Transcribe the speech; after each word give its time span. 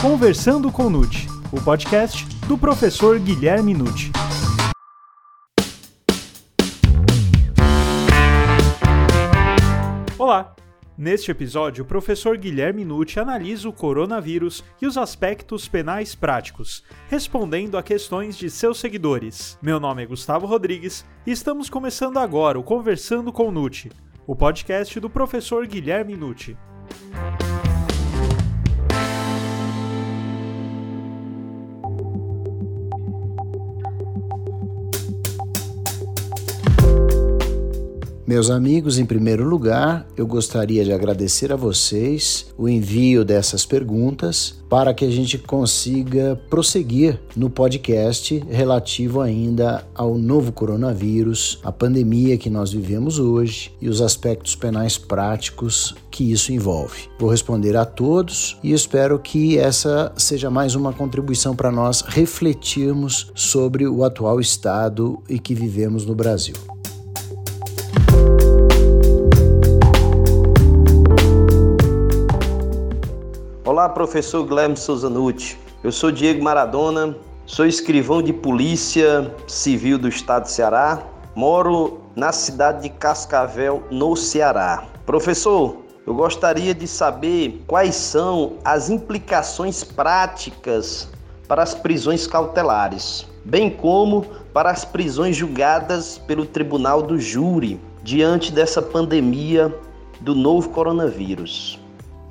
Conversando 0.00 0.70
com 0.70 0.88
Nute, 0.88 1.26
o 1.50 1.60
podcast 1.60 2.24
do 2.46 2.56
professor 2.56 3.18
Guilherme 3.18 3.74
Nute. 3.74 4.12
Olá! 10.16 10.54
Neste 10.96 11.32
episódio, 11.32 11.82
o 11.82 11.86
professor 11.86 12.38
Guilherme 12.38 12.84
Nucci 12.84 13.18
analisa 13.18 13.68
o 13.68 13.72
coronavírus 13.72 14.62
e 14.80 14.86
os 14.86 14.96
aspectos 14.96 15.66
penais 15.66 16.14
práticos, 16.14 16.84
respondendo 17.08 17.76
a 17.76 17.82
questões 17.82 18.38
de 18.38 18.48
seus 18.48 18.78
seguidores. 18.78 19.58
Meu 19.60 19.80
nome 19.80 20.04
é 20.04 20.06
Gustavo 20.06 20.46
Rodrigues 20.46 21.04
e 21.26 21.32
estamos 21.32 21.68
começando 21.68 22.18
agora 22.18 22.56
o 22.56 22.62
Conversando 22.62 23.32
com 23.32 23.50
Nucci, 23.50 23.90
o 24.28 24.36
podcast 24.36 25.00
do 25.00 25.10
professor 25.10 25.66
Guilherme 25.66 26.16
Nucci. 26.16 26.56
Meus 38.28 38.50
amigos, 38.50 38.98
em 38.98 39.06
primeiro 39.06 39.42
lugar, 39.42 40.06
eu 40.14 40.26
gostaria 40.26 40.84
de 40.84 40.92
agradecer 40.92 41.50
a 41.50 41.56
vocês 41.56 42.52
o 42.58 42.68
envio 42.68 43.24
dessas 43.24 43.64
perguntas 43.64 44.54
para 44.68 44.92
que 44.92 45.06
a 45.06 45.10
gente 45.10 45.38
consiga 45.38 46.38
prosseguir 46.50 47.18
no 47.34 47.48
podcast 47.48 48.44
relativo 48.50 49.22
ainda 49.22 49.82
ao 49.94 50.18
novo 50.18 50.52
coronavírus, 50.52 51.58
a 51.64 51.72
pandemia 51.72 52.36
que 52.36 52.50
nós 52.50 52.70
vivemos 52.70 53.18
hoje 53.18 53.72
e 53.80 53.88
os 53.88 54.02
aspectos 54.02 54.54
penais 54.54 54.98
práticos 54.98 55.94
que 56.10 56.30
isso 56.30 56.52
envolve. 56.52 57.08
Vou 57.18 57.30
responder 57.30 57.78
a 57.78 57.86
todos 57.86 58.58
e 58.62 58.74
espero 58.74 59.18
que 59.18 59.56
essa 59.56 60.12
seja 60.18 60.50
mais 60.50 60.74
uma 60.74 60.92
contribuição 60.92 61.56
para 61.56 61.72
nós 61.72 62.02
refletirmos 62.02 63.32
sobre 63.34 63.88
o 63.88 64.04
atual 64.04 64.38
estado 64.38 65.18
e 65.30 65.38
que 65.38 65.54
vivemos 65.54 66.04
no 66.04 66.14
Brasil. 66.14 66.77
Olá, 73.78 73.88
professor 73.88 74.44
Guilherme 74.44 74.76
Souza 74.76 75.08
Nucci. 75.08 75.56
Eu 75.84 75.92
sou 75.92 76.10
Diego 76.10 76.42
Maradona, 76.42 77.16
sou 77.46 77.64
escrivão 77.64 78.20
de 78.20 78.32
Polícia 78.32 79.32
Civil 79.46 79.96
do 79.96 80.08
Estado 80.08 80.46
de 80.46 80.50
Ceará, 80.50 81.00
moro 81.32 82.00
na 82.16 82.32
cidade 82.32 82.82
de 82.82 82.88
Cascavel, 82.88 83.84
no 83.88 84.16
Ceará. 84.16 84.82
Professor, 85.06 85.76
eu 86.04 86.12
gostaria 86.12 86.74
de 86.74 86.88
saber 86.88 87.62
quais 87.68 87.94
são 87.94 88.54
as 88.64 88.90
implicações 88.90 89.84
práticas 89.84 91.08
para 91.46 91.62
as 91.62 91.72
prisões 91.72 92.26
cautelares, 92.26 93.28
bem 93.44 93.70
como 93.70 94.22
para 94.52 94.72
as 94.72 94.84
prisões 94.84 95.36
julgadas 95.36 96.18
pelo 96.18 96.44
Tribunal 96.44 97.00
do 97.00 97.16
Júri 97.16 97.80
diante 98.02 98.50
dessa 98.50 98.82
pandemia 98.82 99.72
do 100.20 100.34
novo 100.34 100.70
coronavírus. 100.70 101.78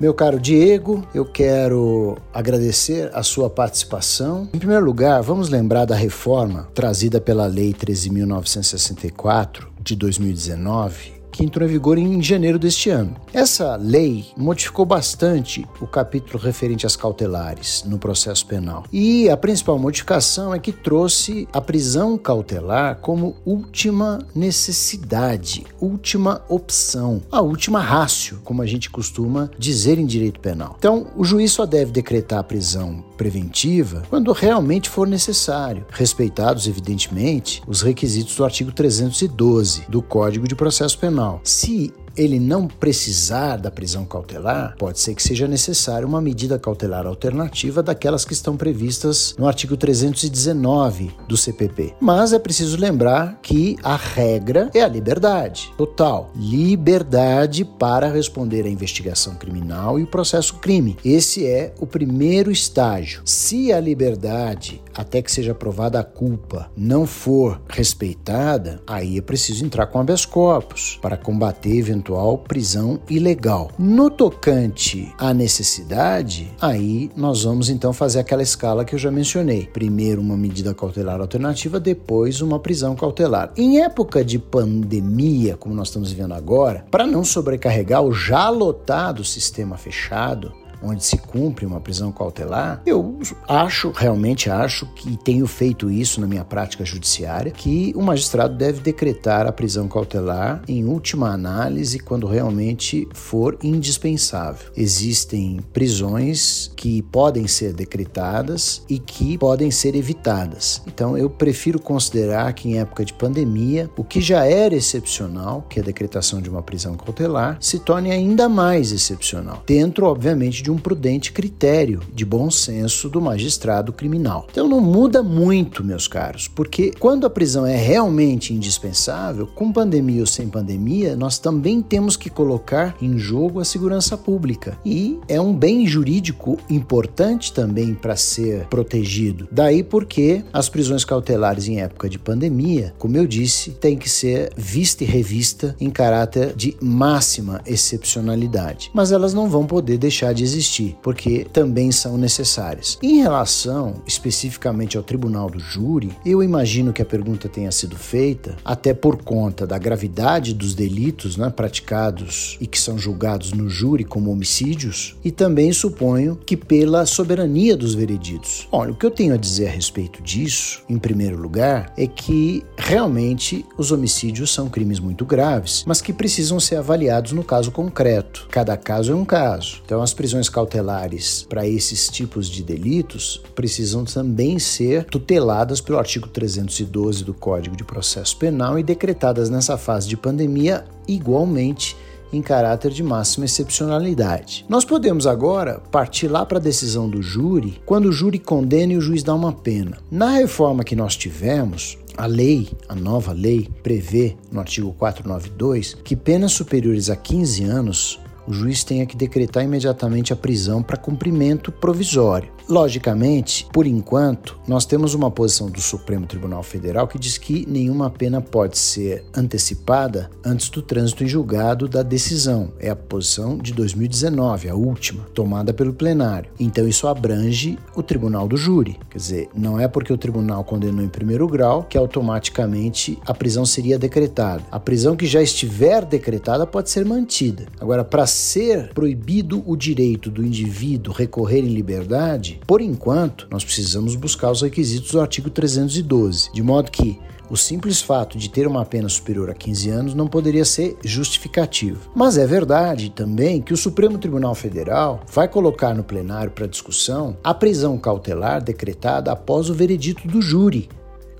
Meu 0.00 0.14
caro 0.14 0.38
Diego, 0.38 1.04
eu 1.12 1.24
quero 1.24 2.16
agradecer 2.32 3.10
a 3.12 3.24
sua 3.24 3.50
participação. 3.50 4.48
Em 4.54 4.58
primeiro 4.58 4.84
lugar, 4.84 5.20
vamos 5.22 5.48
lembrar 5.48 5.86
da 5.86 5.96
reforma 5.96 6.68
trazida 6.72 7.20
pela 7.20 7.46
Lei 7.46 7.74
13.964 7.74 9.66
de 9.82 9.96
2019 9.96 11.17
que 11.38 11.44
entrou 11.44 11.64
em 11.64 11.70
vigor 11.70 11.96
em 11.98 12.20
janeiro 12.20 12.58
deste 12.58 12.90
ano. 12.90 13.14
Essa 13.32 13.76
lei 13.76 14.26
modificou 14.36 14.84
bastante 14.84 15.64
o 15.80 15.86
capítulo 15.86 16.42
referente 16.42 16.84
às 16.84 16.96
cautelares 16.96 17.84
no 17.86 17.96
processo 17.96 18.44
penal. 18.44 18.82
E 18.92 19.30
a 19.30 19.36
principal 19.36 19.78
modificação 19.78 20.52
é 20.52 20.58
que 20.58 20.72
trouxe 20.72 21.46
a 21.52 21.60
prisão 21.60 22.18
cautelar 22.18 22.96
como 22.96 23.36
última 23.46 24.18
necessidade, 24.34 25.64
última 25.80 26.42
opção, 26.48 27.22
a 27.30 27.40
última 27.40 27.78
rácio, 27.78 28.40
como 28.42 28.60
a 28.60 28.66
gente 28.66 28.90
costuma 28.90 29.48
dizer 29.56 29.96
em 29.96 30.06
direito 30.06 30.40
penal. 30.40 30.74
Então, 30.76 31.06
o 31.16 31.24
juiz 31.24 31.52
só 31.52 31.64
deve 31.64 31.92
decretar 31.92 32.40
a 32.40 32.44
prisão 32.44 33.04
preventiva 33.16 34.02
quando 34.10 34.32
realmente 34.32 34.88
for 34.88 35.06
necessário, 35.06 35.86
respeitados, 35.90 36.66
evidentemente, 36.66 37.62
os 37.64 37.80
requisitos 37.80 38.34
do 38.34 38.44
artigo 38.44 38.72
312 38.72 39.82
do 39.88 40.02
Código 40.02 40.48
de 40.48 40.56
Processo 40.56 40.98
Penal 40.98 41.27
se 41.42 41.92
ele 42.18 42.40
não 42.40 42.66
precisar 42.66 43.56
da 43.56 43.70
prisão 43.70 44.04
cautelar, 44.04 44.74
pode 44.76 44.98
ser 44.98 45.14
que 45.14 45.22
seja 45.22 45.46
necessária 45.46 46.06
uma 46.06 46.20
medida 46.20 46.58
cautelar 46.58 47.06
alternativa 47.06 47.82
daquelas 47.82 48.24
que 48.24 48.32
estão 48.32 48.56
previstas 48.56 49.34
no 49.38 49.46
artigo 49.46 49.76
319 49.76 51.12
do 51.28 51.36
CPP. 51.36 51.94
Mas 52.00 52.32
é 52.32 52.38
preciso 52.38 52.76
lembrar 52.76 53.38
que 53.40 53.76
a 53.84 53.94
regra 53.94 54.68
é 54.74 54.82
a 54.82 54.88
liberdade 54.88 55.72
total, 55.78 56.32
liberdade 56.34 57.64
para 57.64 58.10
responder 58.10 58.66
à 58.66 58.68
investigação 58.68 59.36
criminal 59.36 59.98
e 59.98 60.02
o 60.02 60.06
processo 60.06 60.54
crime. 60.54 60.96
Esse 61.04 61.46
é 61.46 61.72
o 61.78 61.86
primeiro 61.86 62.50
estágio. 62.50 63.22
Se 63.24 63.72
a 63.72 63.78
liberdade, 63.78 64.82
até 64.92 65.22
que 65.22 65.30
seja 65.30 65.54
provada 65.54 66.00
a 66.00 66.04
culpa, 66.04 66.68
não 66.76 67.06
for 67.06 67.60
respeitada, 67.68 68.80
aí 68.86 69.18
é 69.18 69.22
preciso 69.22 69.64
entrar 69.64 69.86
com 69.86 70.00
habeas 70.00 70.24
corpus 70.24 70.98
para 71.00 71.16
combater 71.16 71.76
eventualmente 71.76 72.07
eventual 72.08 72.38
prisão 72.38 72.98
ilegal. 73.08 73.70
No 73.78 74.10
tocante 74.10 75.12
à 75.18 75.34
necessidade, 75.34 76.50
aí 76.60 77.10
nós 77.14 77.44
vamos 77.44 77.68
então 77.68 77.92
fazer 77.92 78.20
aquela 78.20 78.42
escala 78.42 78.84
que 78.84 78.94
eu 78.94 78.98
já 78.98 79.10
mencionei. 79.10 79.66
Primeiro 79.66 80.20
uma 80.20 80.36
medida 80.36 80.74
cautelar 80.74 81.20
alternativa, 81.20 81.78
depois 81.78 82.40
uma 82.40 82.58
prisão 82.58 82.96
cautelar. 82.96 83.52
Em 83.56 83.82
época 83.82 84.24
de 84.24 84.38
pandemia, 84.38 85.56
como 85.56 85.74
nós 85.74 85.88
estamos 85.88 86.10
vivendo 86.10 86.32
agora, 86.32 86.84
para 86.90 87.06
não 87.06 87.24
sobrecarregar 87.24 88.02
o 88.02 88.12
já 88.12 88.48
lotado 88.48 89.24
sistema 89.24 89.76
fechado, 89.76 90.52
onde 90.82 91.04
se 91.04 91.16
cumpre 91.16 91.66
uma 91.66 91.80
prisão 91.80 92.12
cautelar, 92.12 92.82
eu 92.86 93.18
acho, 93.46 93.90
realmente 93.90 94.50
acho 94.50 94.86
que 94.94 95.16
tenho 95.18 95.46
feito 95.46 95.90
isso 95.90 96.20
na 96.20 96.26
minha 96.26 96.44
prática 96.44 96.84
judiciária, 96.84 97.50
que 97.50 97.92
o 97.96 98.02
magistrado 98.02 98.54
deve 98.56 98.80
decretar 98.80 99.46
a 99.46 99.52
prisão 99.52 99.88
cautelar 99.88 100.62
em 100.68 100.84
última 100.84 101.30
análise 101.30 101.98
quando 101.98 102.26
realmente 102.26 103.08
for 103.12 103.58
indispensável. 103.62 104.70
Existem 104.76 105.60
prisões 105.72 106.70
que 106.76 107.02
podem 107.02 107.46
ser 107.46 107.72
decretadas 107.72 108.82
e 108.88 108.98
que 108.98 109.36
podem 109.38 109.70
ser 109.70 109.94
evitadas. 109.94 110.82
Então 110.86 111.16
eu 111.16 111.28
prefiro 111.28 111.80
considerar 111.80 112.52
que 112.52 112.68
em 112.68 112.78
época 112.78 113.04
de 113.04 113.12
pandemia, 113.12 113.90
o 113.96 114.04
que 114.04 114.20
já 114.20 114.44
era 114.44 114.74
excepcional, 114.74 115.66
que 115.68 115.78
é 115.78 115.82
a 115.82 115.86
decretação 115.86 116.40
de 116.40 116.48
uma 116.48 116.62
prisão 116.62 116.94
cautelar, 116.94 117.56
se 117.60 117.78
torne 117.78 118.10
ainda 118.10 118.48
mais 118.48 118.92
excepcional, 118.92 119.62
dentro 119.66 120.06
obviamente 120.06 120.62
de 120.62 120.67
de 120.68 120.72
um 120.72 120.76
prudente 120.76 121.32
critério 121.32 122.02
de 122.14 122.26
bom 122.26 122.50
senso 122.50 123.08
do 123.08 123.22
magistrado 123.22 123.90
criminal. 123.90 124.46
Então 124.50 124.68
não 124.68 124.82
muda 124.82 125.22
muito, 125.22 125.82
meus 125.82 126.06
caros, 126.06 126.46
porque 126.46 126.92
quando 126.98 127.26
a 127.26 127.30
prisão 127.30 127.64
é 127.64 127.74
realmente 127.74 128.52
indispensável, 128.52 129.46
com 129.46 129.72
pandemia 129.72 130.20
ou 130.20 130.26
sem 130.26 130.46
pandemia, 130.46 131.16
nós 131.16 131.38
também 131.38 131.80
temos 131.80 132.18
que 132.18 132.28
colocar 132.28 132.94
em 133.00 133.16
jogo 133.16 133.60
a 133.60 133.64
segurança 133.64 134.14
pública 134.14 134.78
e 134.84 135.18
é 135.26 135.40
um 135.40 135.54
bem 135.54 135.86
jurídico 135.86 136.58
importante 136.68 137.50
também 137.50 137.94
para 137.94 138.14
ser 138.14 138.66
protegido. 138.66 139.48
Daí 139.50 139.82
porque 139.82 140.44
as 140.52 140.68
prisões 140.68 141.02
cautelares 141.02 141.66
em 141.66 141.80
época 141.80 142.10
de 142.10 142.18
pandemia, 142.18 142.92
como 142.98 143.16
eu 143.16 143.26
disse, 143.26 143.70
tem 143.70 143.96
que 143.96 144.10
ser 144.10 144.52
vista 144.54 145.02
e 145.02 145.06
revista 145.06 145.74
em 145.80 145.88
caráter 145.88 146.54
de 146.54 146.76
máxima 146.78 147.62
excepcionalidade, 147.64 148.90
mas 148.92 149.12
elas 149.12 149.32
não 149.32 149.48
vão 149.48 149.64
poder 149.64 149.96
deixar 149.96 150.34
de 150.34 150.44
existir 150.44 150.57
existir, 150.58 150.96
porque 151.02 151.46
também 151.52 151.90
são 151.92 152.18
necessárias. 152.18 152.98
Em 153.02 153.22
relação 153.22 154.02
especificamente 154.06 154.96
ao 154.96 155.02
tribunal 155.02 155.48
do 155.48 155.58
júri, 155.58 156.10
eu 156.26 156.42
imagino 156.42 156.92
que 156.92 157.00
a 157.00 157.06
pergunta 157.06 157.48
tenha 157.48 157.70
sido 157.70 157.96
feita 157.96 158.56
até 158.64 158.92
por 158.92 159.22
conta 159.22 159.66
da 159.66 159.78
gravidade 159.78 160.52
dos 160.52 160.74
delitos 160.74 161.36
né, 161.36 161.48
praticados 161.48 162.56
e 162.60 162.66
que 162.66 162.78
são 162.78 162.98
julgados 162.98 163.52
no 163.52 163.68
júri 163.68 164.04
como 164.04 164.30
homicídios, 164.30 165.16
e 165.24 165.30
também 165.30 165.72
suponho 165.72 166.36
que 166.36 166.56
pela 166.56 167.06
soberania 167.06 167.76
dos 167.76 167.94
vereditos. 167.94 168.66
Olha, 168.72 168.92
o 168.92 168.96
que 168.96 169.06
eu 169.06 169.10
tenho 169.10 169.34
a 169.34 169.36
dizer 169.36 169.68
a 169.68 169.70
respeito 169.70 170.22
disso, 170.22 170.82
em 170.88 170.98
primeiro 170.98 171.36
lugar, 171.36 171.92
é 171.96 172.06
que 172.06 172.64
realmente 172.76 173.64
os 173.76 173.92
homicídios 173.92 174.52
são 174.52 174.68
crimes 174.68 174.98
muito 174.98 175.24
graves, 175.24 175.84
mas 175.86 176.00
que 176.00 176.12
precisam 176.12 176.58
ser 176.58 176.76
avaliados 176.76 177.32
no 177.32 177.44
caso 177.44 177.70
concreto. 177.70 178.48
Cada 178.50 178.76
caso 178.76 179.12
é 179.12 179.14
um 179.14 179.24
caso. 179.24 179.80
Então, 179.84 180.02
as 180.02 180.12
prisões 180.12 180.47
cautelares 180.48 181.46
para 181.48 181.66
esses 181.66 182.08
tipos 182.08 182.48
de 182.48 182.62
delitos 182.62 183.42
precisam 183.54 184.04
também 184.04 184.58
ser 184.58 185.04
tuteladas 185.04 185.80
pelo 185.80 185.98
artigo 185.98 186.28
312 186.28 187.24
do 187.24 187.34
Código 187.34 187.76
de 187.76 187.84
Processo 187.84 188.36
Penal 188.36 188.78
e 188.78 188.82
decretadas 188.82 189.50
nessa 189.50 189.76
fase 189.76 190.08
de 190.08 190.16
pandemia 190.16 190.84
igualmente 191.06 191.96
em 192.32 192.42
caráter 192.42 192.90
de 192.90 193.02
máxima 193.02 193.46
excepcionalidade. 193.46 194.64
Nós 194.68 194.84
podemos 194.84 195.26
agora 195.26 195.80
partir 195.90 196.28
lá 196.28 196.44
para 196.44 196.58
a 196.58 196.60
decisão 196.60 197.08
do 197.08 197.22
júri, 197.22 197.80
quando 197.86 198.06
o 198.06 198.12
júri 198.12 198.38
condena 198.38 198.92
e 198.92 198.98
o 198.98 199.00
juiz 199.00 199.22
dá 199.22 199.34
uma 199.34 199.52
pena. 199.52 199.98
Na 200.10 200.32
reforma 200.32 200.84
que 200.84 200.96
nós 200.96 201.16
tivemos, 201.16 201.98
a 202.16 202.26
lei, 202.26 202.68
a 202.88 202.94
nova 202.94 203.32
lei, 203.32 203.68
prevê 203.82 204.36
no 204.50 204.60
artigo 204.60 204.92
492 204.98 205.96
que 206.04 206.16
penas 206.16 206.52
superiores 206.52 207.08
a 207.08 207.16
15 207.16 207.64
anos 207.64 208.20
o 208.48 208.52
juiz 208.52 208.82
tenha 208.82 209.04
que 209.04 209.14
decretar 209.14 209.62
imediatamente 209.62 210.32
a 210.32 210.36
prisão 210.36 210.82
para 210.82 210.96
cumprimento 210.96 211.70
provisório. 211.70 212.50
Logicamente, 212.68 213.66
por 213.72 213.86
enquanto, 213.86 214.58
nós 214.68 214.84
temos 214.84 215.14
uma 215.14 215.30
posição 215.30 215.70
do 215.70 215.80
Supremo 215.80 216.26
Tribunal 216.26 216.62
Federal 216.62 217.08
que 217.08 217.18
diz 217.18 217.38
que 217.38 217.64
nenhuma 217.66 218.10
pena 218.10 218.42
pode 218.42 218.76
ser 218.76 219.24
antecipada 219.34 220.28
antes 220.44 220.68
do 220.68 220.82
trânsito 220.82 221.24
em 221.24 221.26
julgado 221.26 221.88
da 221.88 222.02
decisão. 222.02 222.70
É 222.78 222.90
a 222.90 222.96
posição 222.96 223.56
de 223.56 223.72
2019, 223.72 224.68
a 224.68 224.74
última, 224.74 225.24
tomada 225.32 225.72
pelo 225.72 225.94
plenário. 225.94 226.50
Então 226.60 226.86
isso 226.86 227.08
abrange 227.08 227.78
o 227.96 228.02
tribunal 228.02 228.46
do 228.46 228.58
júri. 228.58 228.98
Quer 229.08 229.16
dizer, 229.16 229.48
não 229.54 229.80
é 229.80 229.88
porque 229.88 230.12
o 230.12 230.18
tribunal 230.18 230.62
condenou 230.62 231.02
em 231.02 231.08
primeiro 231.08 231.48
grau 231.48 231.84
que 231.84 231.96
automaticamente 231.96 233.18
a 233.24 233.32
prisão 233.32 233.64
seria 233.64 233.98
decretada. 233.98 234.62
A 234.70 234.78
prisão 234.78 235.16
que 235.16 235.26
já 235.26 235.40
estiver 235.40 236.04
decretada 236.04 236.66
pode 236.66 236.90
ser 236.90 237.06
mantida. 237.06 237.66
Agora, 237.80 238.04
para 238.04 238.26
ser 238.26 238.92
proibido 238.92 239.62
o 239.66 239.74
direito 239.74 240.30
do 240.30 240.44
indivíduo 240.44 241.14
recorrer 241.14 241.60
em 241.60 241.72
liberdade, 241.72 242.57
por 242.66 242.80
enquanto, 242.80 243.46
nós 243.50 243.64
precisamos 243.64 244.14
buscar 244.14 244.50
os 244.50 244.62
requisitos 244.62 245.12
do 245.12 245.20
artigo 245.20 245.50
312, 245.50 246.50
de 246.52 246.62
modo 246.62 246.90
que 246.90 247.18
o 247.50 247.56
simples 247.56 248.02
fato 248.02 248.36
de 248.36 248.50
ter 248.50 248.66
uma 248.66 248.84
pena 248.84 249.08
superior 249.08 249.48
a 249.48 249.54
15 249.54 249.90
anos 249.90 250.14
não 250.14 250.26
poderia 250.26 250.64
ser 250.64 250.96
justificativo. 251.02 252.10
Mas 252.14 252.36
é 252.36 252.46
verdade 252.46 253.10
também 253.10 253.62
que 253.62 253.72
o 253.72 253.76
Supremo 253.76 254.18
Tribunal 254.18 254.54
Federal 254.54 255.22
vai 255.32 255.48
colocar 255.48 255.94
no 255.94 256.04
plenário 256.04 256.50
para 256.50 256.66
discussão 256.66 257.36
a 257.42 257.54
prisão 257.54 257.96
cautelar 257.96 258.62
decretada 258.62 259.32
após 259.32 259.70
o 259.70 259.74
veredito 259.74 260.28
do 260.28 260.42
júri, 260.42 260.88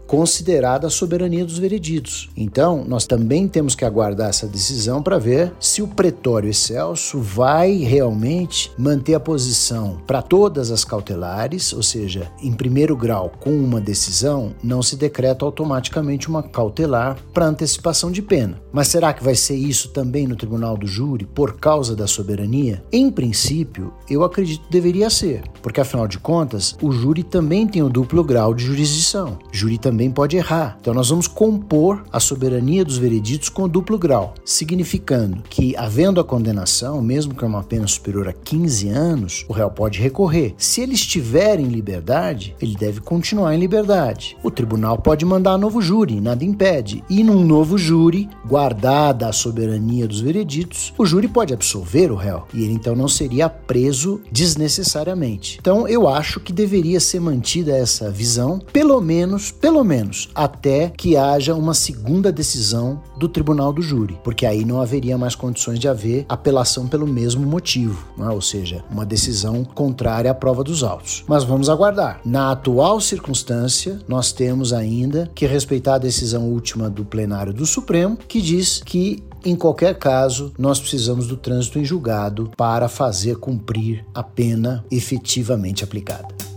considerada 0.09 0.87
a 0.87 0.91
soberania 0.91 1.45
dos 1.45 1.59
vereditos. 1.59 2.31
Então, 2.35 2.83
nós 2.89 3.07
também 3.07 3.47
temos 3.47 3.75
que 3.75 3.85
aguardar 3.85 4.31
essa 4.31 4.47
decisão 4.47 5.03
para 5.03 5.19
ver 5.19 5.53
se 5.61 5.83
o 5.83 5.87
pretório 5.87 6.49
excelso 6.49 7.21
vai 7.21 7.77
realmente 7.77 8.73
manter 8.79 9.15
a 9.15 9.21
posição 9.21 9.99
para 10.07 10.23
todas 10.23 10.71
as 10.71 10.83
cautelares, 10.83 11.75
ou 11.75 11.83
seja, 11.83 12.33
em 12.43 12.53
primeiro 12.53 12.97
grau, 12.97 13.31
com 13.39 13.51
uma 13.51 13.81
decisão, 13.83 14.55
não 14.65 14.83
se 14.83 14.97
decreta 14.97 15.45
automaticamente 15.45 16.27
uma 16.27 16.43
cautelar 16.43 17.19
para 17.35 17.47
antecipação 17.47 18.11
de 18.11 18.23
pena. 18.23 18.59
Mas 18.73 18.89
será 18.89 19.13
que 19.13 19.23
vai 19.23 19.35
ser 19.35 19.57
isso 19.57 19.91
também 19.91 20.27
no 20.27 20.37
tribunal 20.37 20.77
do 20.77 20.87
júri 20.87 21.27
por 21.27 21.59
causa 21.59 21.95
da 21.95 22.07
soberania? 22.07 22.83
Em 22.91 23.11
princípio, 23.11 23.93
eu 24.09 24.25
acredito 24.25 24.65
que 24.65 24.73
deveria 24.73 25.11
ser, 25.11 25.43
porque 25.63 25.83
afinal 25.83 26.09
de 26.09 26.19
contas, 26.19 26.75
o 26.81 26.91
júri 26.91 27.23
também 27.23 27.67
tem 27.67 27.83
o 27.83 27.91
duplo 27.91 28.25
grau 28.25 28.55
de 28.55 28.65
jurisdição. 28.65 29.39
Júri 29.53 29.77
também 29.77 29.98
também 29.99 30.13
pode 30.13 30.37
errar. 30.37 30.79
Então 30.81 30.95
nós 30.95 31.09
vamos 31.09 31.27
compor 31.27 32.05
a 32.13 32.21
soberania 32.21 32.85
dos 32.85 32.97
vereditos 32.97 33.49
com 33.49 33.69
duplo 33.69 33.99
grau, 33.99 34.33
significando 34.45 35.43
que, 35.51 35.75
havendo 35.77 36.21
a 36.21 36.25
condenação, 36.25 37.03
mesmo 37.03 37.35
que 37.35 37.45
é 37.45 37.49
uma 37.49 37.65
pena 37.65 37.85
superior 37.89 38.29
a 38.29 38.33
15 38.33 38.89
anos, 38.91 39.45
o 39.49 39.53
réu 39.53 39.69
pode 39.69 39.99
recorrer. 39.99 40.55
Se 40.57 40.81
ele 40.81 40.95
estiver 40.95 41.59
em 41.59 41.67
liberdade, 41.67 42.55
ele 42.63 42.77
deve 42.77 43.01
continuar 43.01 43.57
em 43.57 43.59
liberdade. 43.59 44.37
O 44.41 44.53
tribunal 44.53 44.99
pode 44.99 45.25
mandar 45.25 45.59
novo 45.59 45.83
júri, 45.83 46.21
nada 46.21 46.45
impede. 46.45 47.03
E 47.11 47.25
num 47.25 47.45
novo 47.45 47.77
júri, 47.77 48.29
guardada 48.47 49.27
a 49.27 49.33
soberania 49.33 50.07
dos 50.07 50.21
vereditos, 50.21 50.95
o 50.97 51.05
júri 51.05 51.27
pode 51.27 51.53
absolver 51.53 52.13
o 52.13 52.15
réu 52.15 52.45
e 52.55 52.63
ele 52.63 52.75
então 52.75 52.95
não 52.95 53.09
seria 53.09 53.49
preso 53.49 54.21
desnecessariamente. 54.31 55.59
Então 55.61 55.89
eu 55.89 56.07
acho 56.07 56.39
que 56.39 56.53
deveria 56.53 57.01
ser 57.01 57.19
mantida 57.19 57.77
essa 57.77 58.13
visão, 58.13 58.61
pelo 58.73 59.01
menos, 59.01 59.51
pelo 59.51 59.88
menos 59.89 60.29
até 60.35 60.91
que 60.91 61.17
haja 61.17 61.55
uma 61.55 61.75
segunda 61.75 62.31
decisão 62.31 63.03
do 63.17 63.29
tribunal 63.29 63.73
do 63.73 63.83
júri, 63.83 64.19
porque 64.23 64.45
aí 64.47 64.65
não 64.65 64.81
haveria 64.81 65.17
mais 65.17 65.35
condições 65.35 65.79
de 65.79 65.89
haver 65.89 66.27
apelação 66.29 66.87
pelo 66.87 67.07
mesmo 67.07 67.47
motivo, 67.47 68.07
é? 68.21 68.29
ou 68.31 68.41
seja, 68.41 68.85
uma 68.91 69.07
decisão 69.07 69.65
contrária 69.65 70.31
à 70.31 70.35
prova 70.35 70.63
dos 70.63 70.83
autos. 70.83 71.25
Mas 71.27 71.45
vamos 71.45 71.69
aguardar. 71.71 72.21
Na 72.25 72.53
atual 72.53 73.01
circunstância, 73.01 73.99
nós 74.07 74.31
temos 74.31 74.73
ainda 74.73 75.31
que 75.35 75.47
respeitar 75.47 75.95
a 75.95 75.99
decisão 75.99 76.49
última 76.49 76.91
do 76.91 77.05
plenário 77.05 77.53
do 77.53 77.65
Supremo, 77.65 78.17
que 78.29 78.41
diz 78.41 78.83
que 78.85 79.23
em 79.45 79.55
qualquer 79.55 79.95
caso, 79.97 80.53
nós 80.59 80.81
precisamos 80.81 81.29
do 81.29 81.37
trânsito 81.37 81.79
em 81.79 81.85
julgado 81.85 82.51
para 82.57 82.89
fazer 82.89 83.37
cumprir 83.37 84.05
a 84.13 84.23
pena 84.23 84.85
efetivamente 84.91 85.85
aplicada. 85.85 86.48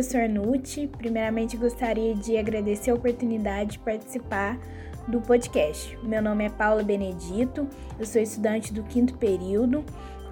Professor 0.00 0.26
Nuti. 0.26 0.86
Primeiramente, 0.86 1.58
gostaria 1.58 2.14
de 2.14 2.38
agradecer 2.38 2.90
a 2.90 2.94
oportunidade 2.94 3.72
de 3.72 3.78
participar 3.80 4.58
do 5.06 5.20
podcast. 5.20 5.98
Meu 6.02 6.22
nome 6.22 6.46
é 6.46 6.48
Paula 6.48 6.82
Benedito, 6.82 7.68
eu 7.98 8.06
sou 8.06 8.22
estudante 8.22 8.72
do 8.72 8.82
quinto 8.84 9.18
período 9.18 9.84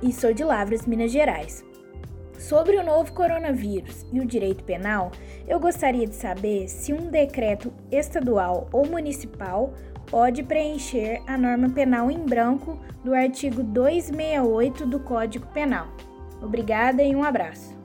e 0.03 0.11
sou 0.11 0.33
de 0.33 0.43
Lavras, 0.43 0.87
Minas 0.87 1.13
Gerais. 1.13 1.63
Sobre 2.39 2.77
o 2.77 2.83
novo 2.83 3.13
coronavírus 3.13 4.07
e 4.11 4.21
o 4.21 4.27
direito 4.27 4.65
penal, 4.65 5.11
eu 5.47 5.61
gostaria 5.61 6.07
de 6.07 6.15
saber 6.15 6.67
se 6.67 6.95
um 6.95 7.11
decreto 7.11 7.71
estadual 7.91 8.71
ou 8.73 8.87
municipal 8.87 9.75
pode 10.07 10.43
preencher 10.45 11.21
a 11.27 11.37
norma 11.37 11.69
penal 11.69 12.11
em 12.11 12.25
branco 12.25 12.79
do 13.05 13.13
artigo 13.13 13.63
268 13.63 14.87
do 14.87 15.01
Código 15.01 15.47
Penal. 15.49 15.89
Obrigada 16.41 17.03
e 17.03 17.15
um 17.15 17.23
abraço. 17.23 17.78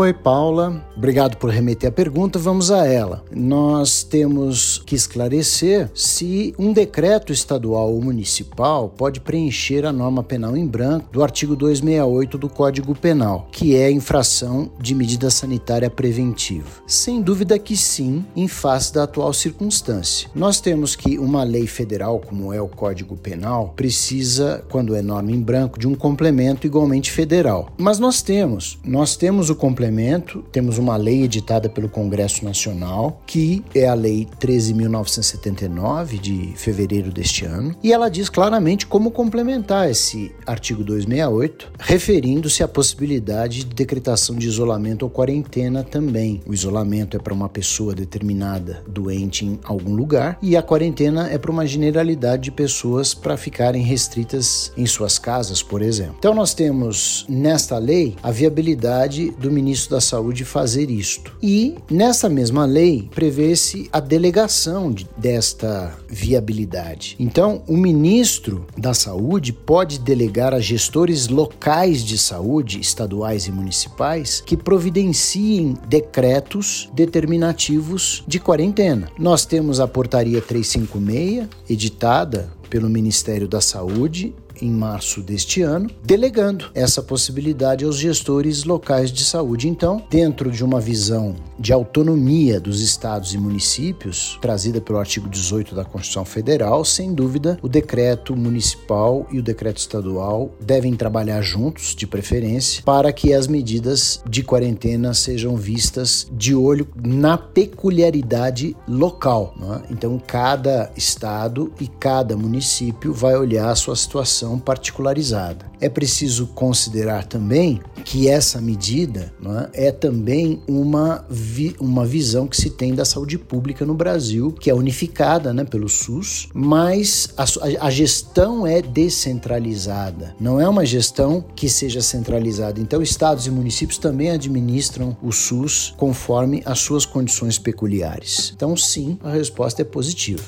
Oi, 0.00 0.14
Paula. 0.14 0.82
Obrigado 0.96 1.36
por 1.36 1.50
remeter 1.50 1.90
a 1.90 1.92
pergunta. 1.92 2.38
Vamos 2.38 2.70
a 2.70 2.86
ela. 2.86 3.22
Nós 3.30 4.02
temos 4.02 4.82
que 4.86 4.94
esclarecer 4.94 5.90
se 5.94 6.54
um 6.58 6.72
decreto 6.72 7.34
estadual 7.34 7.92
ou 7.92 8.00
municipal 8.00 8.88
pode 8.88 9.20
preencher 9.20 9.84
a 9.84 9.92
norma 9.92 10.22
penal 10.22 10.56
em 10.56 10.66
branco 10.66 11.10
do 11.12 11.22
artigo 11.22 11.54
268 11.54 12.38
do 12.38 12.48
Código 12.48 12.94
Penal, 12.94 13.46
que 13.52 13.76
é 13.76 13.90
infração 13.90 14.72
de 14.80 14.94
medida 14.94 15.28
sanitária 15.28 15.90
preventiva. 15.90 16.68
Sem 16.86 17.20
dúvida 17.20 17.58
que 17.58 17.76
sim, 17.76 18.24
em 18.34 18.48
face 18.48 18.94
da 18.94 19.02
atual 19.02 19.34
circunstância. 19.34 20.30
Nós 20.34 20.62
temos 20.62 20.96
que 20.96 21.18
uma 21.18 21.44
lei 21.44 21.66
federal, 21.66 22.22
como 22.26 22.54
é 22.54 22.60
o 22.60 22.68
Código 22.68 23.18
Penal, 23.18 23.74
precisa, 23.76 24.64
quando 24.70 24.94
é 24.94 25.02
norma 25.02 25.30
em 25.30 25.40
branco, 25.42 25.78
de 25.78 25.86
um 25.86 25.94
complemento 25.94 26.66
igualmente 26.66 27.10
federal. 27.10 27.68
Mas 27.76 27.98
nós 27.98 28.22
temos, 28.22 28.78
nós 28.82 29.14
temos 29.14 29.50
o 29.50 29.54
complemento 29.54 29.89
complemento, 29.90 30.44
temos 30.52 30.78
uma 30.78 30.96
lei 30.96 31.24
editada 31.24 31.68
pelo 31.68 31.88
Congresso 31.88 32.44
Nacional, 32.44 33.20
que 33.26 33.64
é 33.74 33.88
a 33.88 33.94
Lei 33.94 34.26
13.979, 34.40 36.20
de 36.20 36.52
fevereiro 36.54 37.10
deste 37.10 37.44
ano, 37.44 37.74
e 37.82 37.92
ela 37.92 38.08
diz 38.08 38.28
claramente 38.28 38.86
como 38.86 39.10
complementar 39.10 39.90
esse 39.90 40.32
artigo 40.46 40.84
268, 40.84 41.72
referindo-se 41.78 42.62
à 42.62 42.68
possibilidade 42.68 43.64
de 43.64 43.74
decretação 43.74 44.36
de 44.36 44.46
isolamento 44.46 45.02
ou 45.02 45.10
quarentena 45.10 45.82
também. 45.82 46.40
O 46.46 46.54
isolamento 46.54 47.16
é 47.16 47.20
para 47.20 47.34
uma 47.34 47.48
pessoa 47.48 47.92
determinada 47.92 48.84
doente 48.86 49.44
em 49.44 49.58
algum 49.64 49.94
lugar, 49.94 50.38
e 50.40 50.56
a 50.56 50.62
quarentena 50.62 51.28
é 51.28 51.36
para 51.36 51.50
uma 51.50 51.66
generalidade 51.66 52.44
de 52.44 52.50
pessoas 52.52 53.12
para 53.12 53.36
ficarem 53.36 53.82
restritas 53.82 54.72
em 54.76 54.86
suas 54.86 55.18
casas, 55.18 55.62
por 55.62 55.82
exemplo. 55.82 56.14
Então, 56.18 56.34
nós 56.34 56.54
temos 56.54 57.26
nesta 57.28 57.76
lei 57.76 58.14
a 58.22 58.30
viabilidade 58.30 59.30
do 59.32 59.50
ministro 59.50 59.79
ministro 59.80 59.90
da 59.90 60.00
Saúde 60.00 60.44
fazer 60.44 60.90
isto. 60.90 61.32
E 61.42 61.76
nessa 61.90 62.28
mesma 62.28 62.66
lei 62.66 63.08
prevê-se 63.14 63.88
a 63.92 64.00
delegação 64.00 64.92
de, 64.92 65.08
desta 65.16 65.96
viabilidade. 66.08 67.16
Então, 67.18 67.62
o 67.66 67.76
ministro 67.76 68.66
da 68.76 68.92
Saúde 68.92 69.52
pode 69.52 69.98
delegar 70.00 70.52
a 70.52 70.60
gestores 70.60 71.28
locais 71.28 72.02
de 72.02 72.18
saúde, 72.18 72.80
estaduais 72.80 73.46
e 73.46 73.52
municipais, 73.52 74.42
que 74.44 74.56
providenciem 74.56 75.74
decretos 75.88 76.90
determinativos 76.92 78.22
de 78.26 78.38
quarentena. 78.38 79.10
Nós 79.18 79.46
temos 79.46 79.80
a 79.80 79.88
portaria 79.88 80.42
356, 80.42 81.48
editada 81.68 82.52
pelo 82.68 82.88
Ministério 82.88 83.48
da 83.48 83.60
Saúde 83.60 84.34
em 84.60 84.70
março 84.70 85.20
deste 85.20 85.62
ano, 85.62 85.90
delegando 86.04 86.70
essa 86.74 87.02
possibilidade 87.02 87.84
aos 87.84 87.96
gestores 87.96 88.64
locais 88.64 89.10
de 89.12 89.24
saúde. 89.24 89.68
Então, 89.68 90.02
dentro 90.10 90.50
de 90.50 90.64
uma 90.64 90.80
visão 90.80 91.36
de 91.58 91.72
autonomia 91.72 92.60
dos 92.60 92.80
estados 92.80 93.34
e 93.34 93.38
municípios, 93.38 94.38
trazida 94.40 94.80
pelo 94.80 94.98
artigo 94.98 95.28
18 95.28 95.74
da 95.74 95.84
Constituição 95.84 96.24
Federal, 96.24 96.84
sem 96.84 97.12
dúvida, 97.12 97.58
o 97.62 97.68
decreto 97.68 98.34
municipal 98.34 99.26
e 99.30 99.38
o 99.38 99.42
decreto 99.42 99.78
estadual 99.78 100.50
devem 100.60 100.94
trabalhar 100.94 101.42
juntos, 101.42 101.94
de 101.94 102.06
preferência, 102.06 102.82
para 102.82 103.12
que 103.12 103.32
as 103.32 103.46
medidas 103.46 104.22
de 104.28 104.42
quarentena 104.42 105.12
sejam 105.12 105.56
vistas 105.56 106.26
de 106.32 106.54
olho 106.54 106.88
na 106.96 107.36
peculiaridade 107.36 108.76
local. 108.88 109.54
É? 109.60 109.92
Então, 109.92 110.20
cada 110.24 110.90
estado 110.96 111.72
e 111.80 111.86
cada 111.86 112.36
município 112.36 113.12
vai 113.12 113.36
olhar 113.36 113.70
a 113.70 113.74
sua 113.74 113.96
situação 113.96 114.49
particularizada. 114.58 115.66
É 115.80 115.88
preciso 115.88 116.46
considerar 116.48 117.24
também 117.24 117.80
que 118.04 118.28
essa 118.28 118.60
medida 118.60 119.32
é? 119.72 119.88
é, 119.88 119.92
também 119.92 120.62
uma, 120.68 121.24
vi 121.28 121.74
uma 121.80 122.04
visão 122.04 122.46
que 122.46 122.56
se 122.56 122.70
tem 122.70 122.94
da 122.94 123.04
saúde 123.04 123.38
pública 123.38 123.84
no 123.86 123.94
Brasil, 123.94 124.52
que 124.52 124.70
é 124.70 124.74
unificada 124.74 125.52
né, 125.52 125.64
pelo 125.64 125.88
SUS, 125.88 126.48
mas 126.54 127.28
a, 127.36 127.44
a 127.86 127.90
gestão 127.90 128.66
é 128.66 128.82
descentralizada, 128.82 130.34
não 130.40 130.60
é 130.60 130.68
uma 130.68 130.84
gestão 130.84 131.44
que 131.54 131.68
seja 131.68 132.00
centralizada. 132.00 132.80
Então, 132.80 133.02
estados 133.02 133.46
e 133.46 133.50
municípios 133.50 133.98
também 133.98 134.30
administram 134.30 135.16
o 135.22 135.32
SUS 135.32 135.94
conforme 135.96 136.62
as 136.64 136.78
suas 136.80 137.04
condições 137.04 137.58
peculiares. 137.58 138.52
Então, 138.54 138.76
sim, 138.76 139.18
a 139.22 139.30
resposta 139.30 139.82
é 139.82 139.84
positiva. 139.84 140.42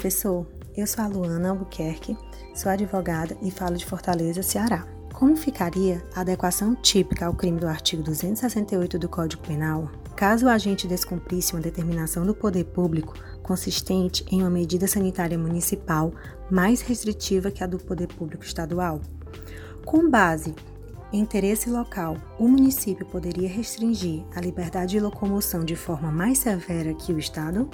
Professor, 0.00 0.46
eu 0.74 0.86
sou 0.86 1.04
a 1.04 1.06
Luana 1.06 1.50
Albuquerque, 1.50 2.16
sou 2.54 2.72
advogada 2.72 3.36
e 3.42 3.50
falo 3.50 3.76
de 3.76 3.84
Fortaleza, 3.84 4.42
Ceará. 4.42 4.86
Como 5.12 5.36
ficaria 5.36 6.02
a 6.14 6.22
adequação 6.22 6.74
típica 6.74 7.26
ao 7.26 7.34
crime 7.34 7.60
do 7.60 7.66
artigo 7.66 8.02
268 8.02 8.98
do 8.98 9.10
Código 9.10 9.42
Penal 9.42 9.90
caso 10.16 10.46
o 10.46 10.48
agente 10.48 10.88
descumprisse 10.88 11.52
uma 11.52 11.60
determinação 11.60 12.24
do 12.24 12.34
poder 12.34 12.64
público 12.64 13.12
consistente 13.42 14.24
em 14.30 14.40
uma 14.40 14.48
medida 14.48 14.88
sanitária 14.88 15.36
municipal 15.36 16.14
mais 16.50 16.80
restritiva 16.80 17.50
que 17.50 17.62
a 17.62 17.66
do 17.66 17.78
poder 17.78 18.06
público 18.06 18.42
estadual? 18.42 19.02
Com 19.84 20.08
base 20.08 20.54
em 21.12 21.20
interesse 21.20 21.68
local, 21.68 22.16
o 22.38 22.48
município 22.48 23.04
poderia 23.04 23.50
restringir 23.50 24.24
a 24.34 24.40
liberdade 24.40 24.92
de 24.92 25.00
locomoção 25.00 25.62
de 25.62 25.76
forma 25.76 26.10
mais 26.10 26.38
severa 26.38 26.94
que 26.94 27.12
o 27.12 27.18
Estado? 27.18 27.68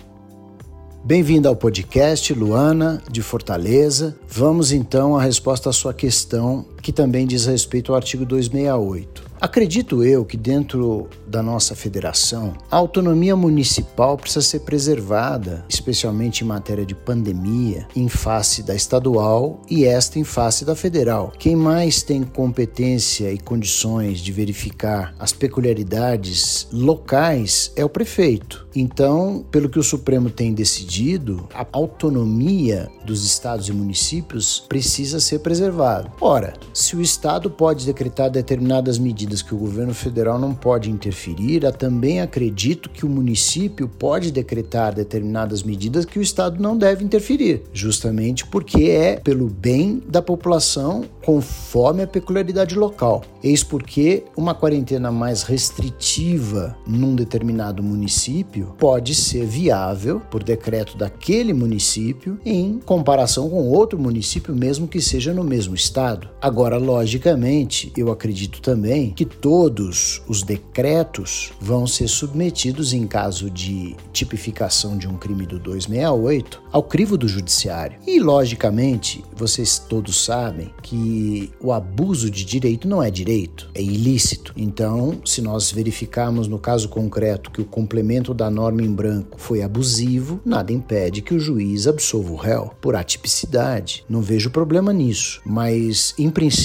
Bem-vindo 1.06 1.46
ao 1.46 1.54
podcast 1.54 2.34
Luana 2.34 3.00
de 3.08 3.22
Fortaleza. 3.22 4.16
Vamos 4.28 4.72
então 4.72 5.16
à 5.16 5.22
resposta 5.22 5.70
à 5.70 5.72
sua 5.72 5.94
questão, 5.94 6.66
que 6.86 6.92
também 6.92 7.26
diz 7.26 7.46
respeito 7.46 7.90
ao 7.90 7.96
artigo 7.96 8.24
268. 8.24 9.26
Acredito 9.40 10.02
eu 10.02 10.24
que 10.24 10.36
dentro 10.36 11.08
da 11.26 11.42
nossa 11.42 11.74
federação, 11.74 12.54
a 12.70 12.76
autonomia 12.76 13.36
municipal 13.36 14.16
precisa 14.16 14.40
ser 14.40 14.60
preservada, 14.60 15.64
especialmente 15.68 16.42
em 16.42 16.46
matéria 16.46 16.86
de 16.86 16.94
pandemia, 16.94 17.86
em 17.94 18.08
face 18.08 18.62
da 18.62 18.74
estadual 18.74 19.60
e 19.68 19.84
esta 19.84 20.18
em 20.18 20.24
face 20.24 20.64
da 20.64 20.74
federal. 20.74 21.32
Quem 21.38 21.54
mais 21.54 22.02
tem 22.02 22.22
competência 22.22 23.30
e 23.30 23.38
condições 23.38 24.20
de 24.20 24.32
verificar 24.32 25.14
as 25.18 25.32
peculiaridades 25.32 26.66
locais 26.72 27.72
é 27.76 27.84
o 27.84 27.90
prefeito. 27.90 28.66
Então, 28.74 29.44
pelo 29.50 29.68
que 29.68 29.78
o 29.78 29.82
Supremo 29.82 30.30
tem 30.30 30.54
decidido, 30.54 31.48
a 31.52 31.66
autonomia 31.72 32.88
dos 33.04 33.24
estados 33.24 33.68
e 33.68 33.72
municípios 33.72 34.64
precisa 34.68 35.20
ser 35.20 35.40
preservada. 35.40 36.10
Ora, 36.20 36.54
se 36.76 36.94
o 36.94 37.00
estado 37.00 37.50
pode 37.50 37.86
decretar 37.86 38.28
determinadas 38.30 38.98
medidas 38.98 39.40
que 39.40 39.54
o 39.54 39.56
governo 39.56 39.94
federal 39.94 40.38
não 40.38 40.54
pode 40.54 40.90
interferir, 40.90 41.62
também 41.72 42.20
acredito 42.20 42.90
que 42.90 43.06
o 43.06 43.08
município 43.08 43.88
pode 43.88 44.30
decretar 44.30 44.94
determinadas 44.94 45.62
medidas 45.62 46.04
que 46.04 46.18
o 46.18 46.22
estado 46.22 46.62
não 46.62 46.76
deve 46.76 47.02
interferir, 47.02 47.62
justamente 47.72 48.46
porque 48.46 48.90
é 48.90 49.16
pelo 49.16 49.46
bem 49.46 50.02
da 50.06 50.20
população 50.20 51.06
conforme 51.24 52.02
a 52.02 52.06
peculiaridade 52.06 52.74
local. 52.74 53.24
Eis 53.42 53.62
porque 53.62 54.24
uma 54.36 54.54
quarentena 54.54 55.10
mais 55.10 55.44
restritiva 55.44 56.76
num 56.86 57.14
determinado 57.14 57.82
município 57.82 58.74
pode 58.78 59.14
ser 59.14 59.46
viável 59.46 60.20
por 60.30 60.42
decreto 60.42 60.96
daquele 60.96 61.52
município 61.52 62.38
em 62.44 62.80
comparação 62.84 63.48
com 63.48 63.68
outro 63.68 63.98
município, 63.98 64.54
mesmo 64.54 64.86
que 64.86 65.00
seja 65.00 65.32
no 65.32 65.44
mesmo 65.44 65.74
estado. 65.74 66.28
Agora, 66.40 66.65
logicamente, 66.74 67.92
eu 67.96 68.10
acredito 68.10 68.60
também 68.60 69.10
que 69.10 69.24
todos 69.24 70.20
os 70.26 70.42
decretos 70.42 71.52
vão 71.60 71.86
ser 71.86 72.08
submetidos, 72.08 72.92
em 72.92 73.06
caso 73.06 73.48
de 73.48 73.94
tipificação 74.12 74.98
de 74.98 75.06
um 75.06 75.16
crime 75.16 75.46
do 75.46 75.58
268, 75.60 76.62
ao 76.72 76.82
crivo 76.82 77.16
do 77.16 77.28
judiciário. 77.28 77.98
E, 78.06 78.18
logicamente, 78.18 79.24
vocês 79.34 79.78
todos 79.78 80.24
sabem 80.24 80.70
que 80.82 81.52
o 81.60 81.72
abuso 81.72 82.30
de 82.30 82.44
direito 82.44 82.88
não 82.88 83.02
é 83.02 83.10
direito, 83.10 83.70
é 83.74 83.82
ilícito. 83.82 84.52
Então, 84.56 85.20
se 85.24 85.40
nós 85.40 85.70
verificarmos 85.70 86.48
no 86.48 86.58
caso 86.58 86.88
concreto 86.88 87.50
que 87.50 87.60
o 87.60 87.64
complemento 87.64 88.34
da 88.34 88.50
norma 88.50 88.82
em 88.82 88.92
branco 88.92 89.38
foi 89.38 89.62
abusivo, 89.62 90.40
nada 90.44 90.72
impede 90.72 91.22
que 91.22 91.34
o 91.34 91.38
juiz 91.38 91.86
absolva 91.86 92.32
o 92.32 92.36
réu 92.36 92.70
por 92.80 92.96
atipicidade. 92.96 94.04
Não 94.08 94.22
vejo 94.22 94.50
problema 94.50 94.92
nisso, 94.92 95.40
mas 95.44 96.14
em 96.18 96.30
princípio, 96.30 96.55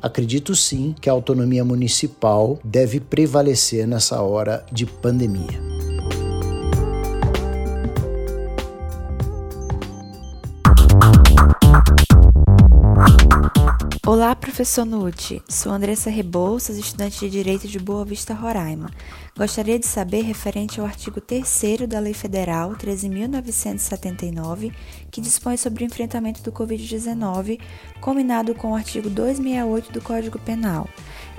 acredito 0.00 0.54
sim 0.54 0.94
que 1.00 1.08
a 1.08 1.12
autonomia 1.12 1.64
municipal 1.64 2.58
deve 2.64 3.00
prevalecer 3.00 3.86
nessa 3.86 4.20
hora 4.22 4.64
de 4.72 4.86
pandemia. 4.86 5.93
Olá, 14.06 14.36
professor 14.36 14.84
Nuti. 14.84 15.42
Sou 15.48 15.72
Andressa 15.72 16.10
Rebouças, 16.10 16.76
estudante 16.76 17.20
de 17.20 17.30
Direito 17.30 17.66
de 17.66 17.78
Boa 17.78 18.04
Vista, 18.04 18.34
Roraima. 18.34 18.90
Gostaria 19.34 19.78
de 19.78 19.86
saber 19.86 20.20
referente 20.20 20.78
ao 20.78 20.84
artigo 20.84 21.22
3 21.22 21.48
da 21.88 22.00
Lei 22.00 22.12
Federal 22.12 22.72
13.979, 22.72 24.74
que 25.10 25.22
dispõe 25.22 25.56
sobre 25.56 25.84
o 25.84 25.86
enfrentamento 25.86 26.42
do 26.42 26.52
Covid-19, 26.52 27.58
combinado 28.02 28.54
com 28.54 28.72
o 28.72 28.74
artigo 28.74 29.08
268 29.08 29.90
do 29.90 30.02
Código 30.02 30.38
Penal. 30.38 30.86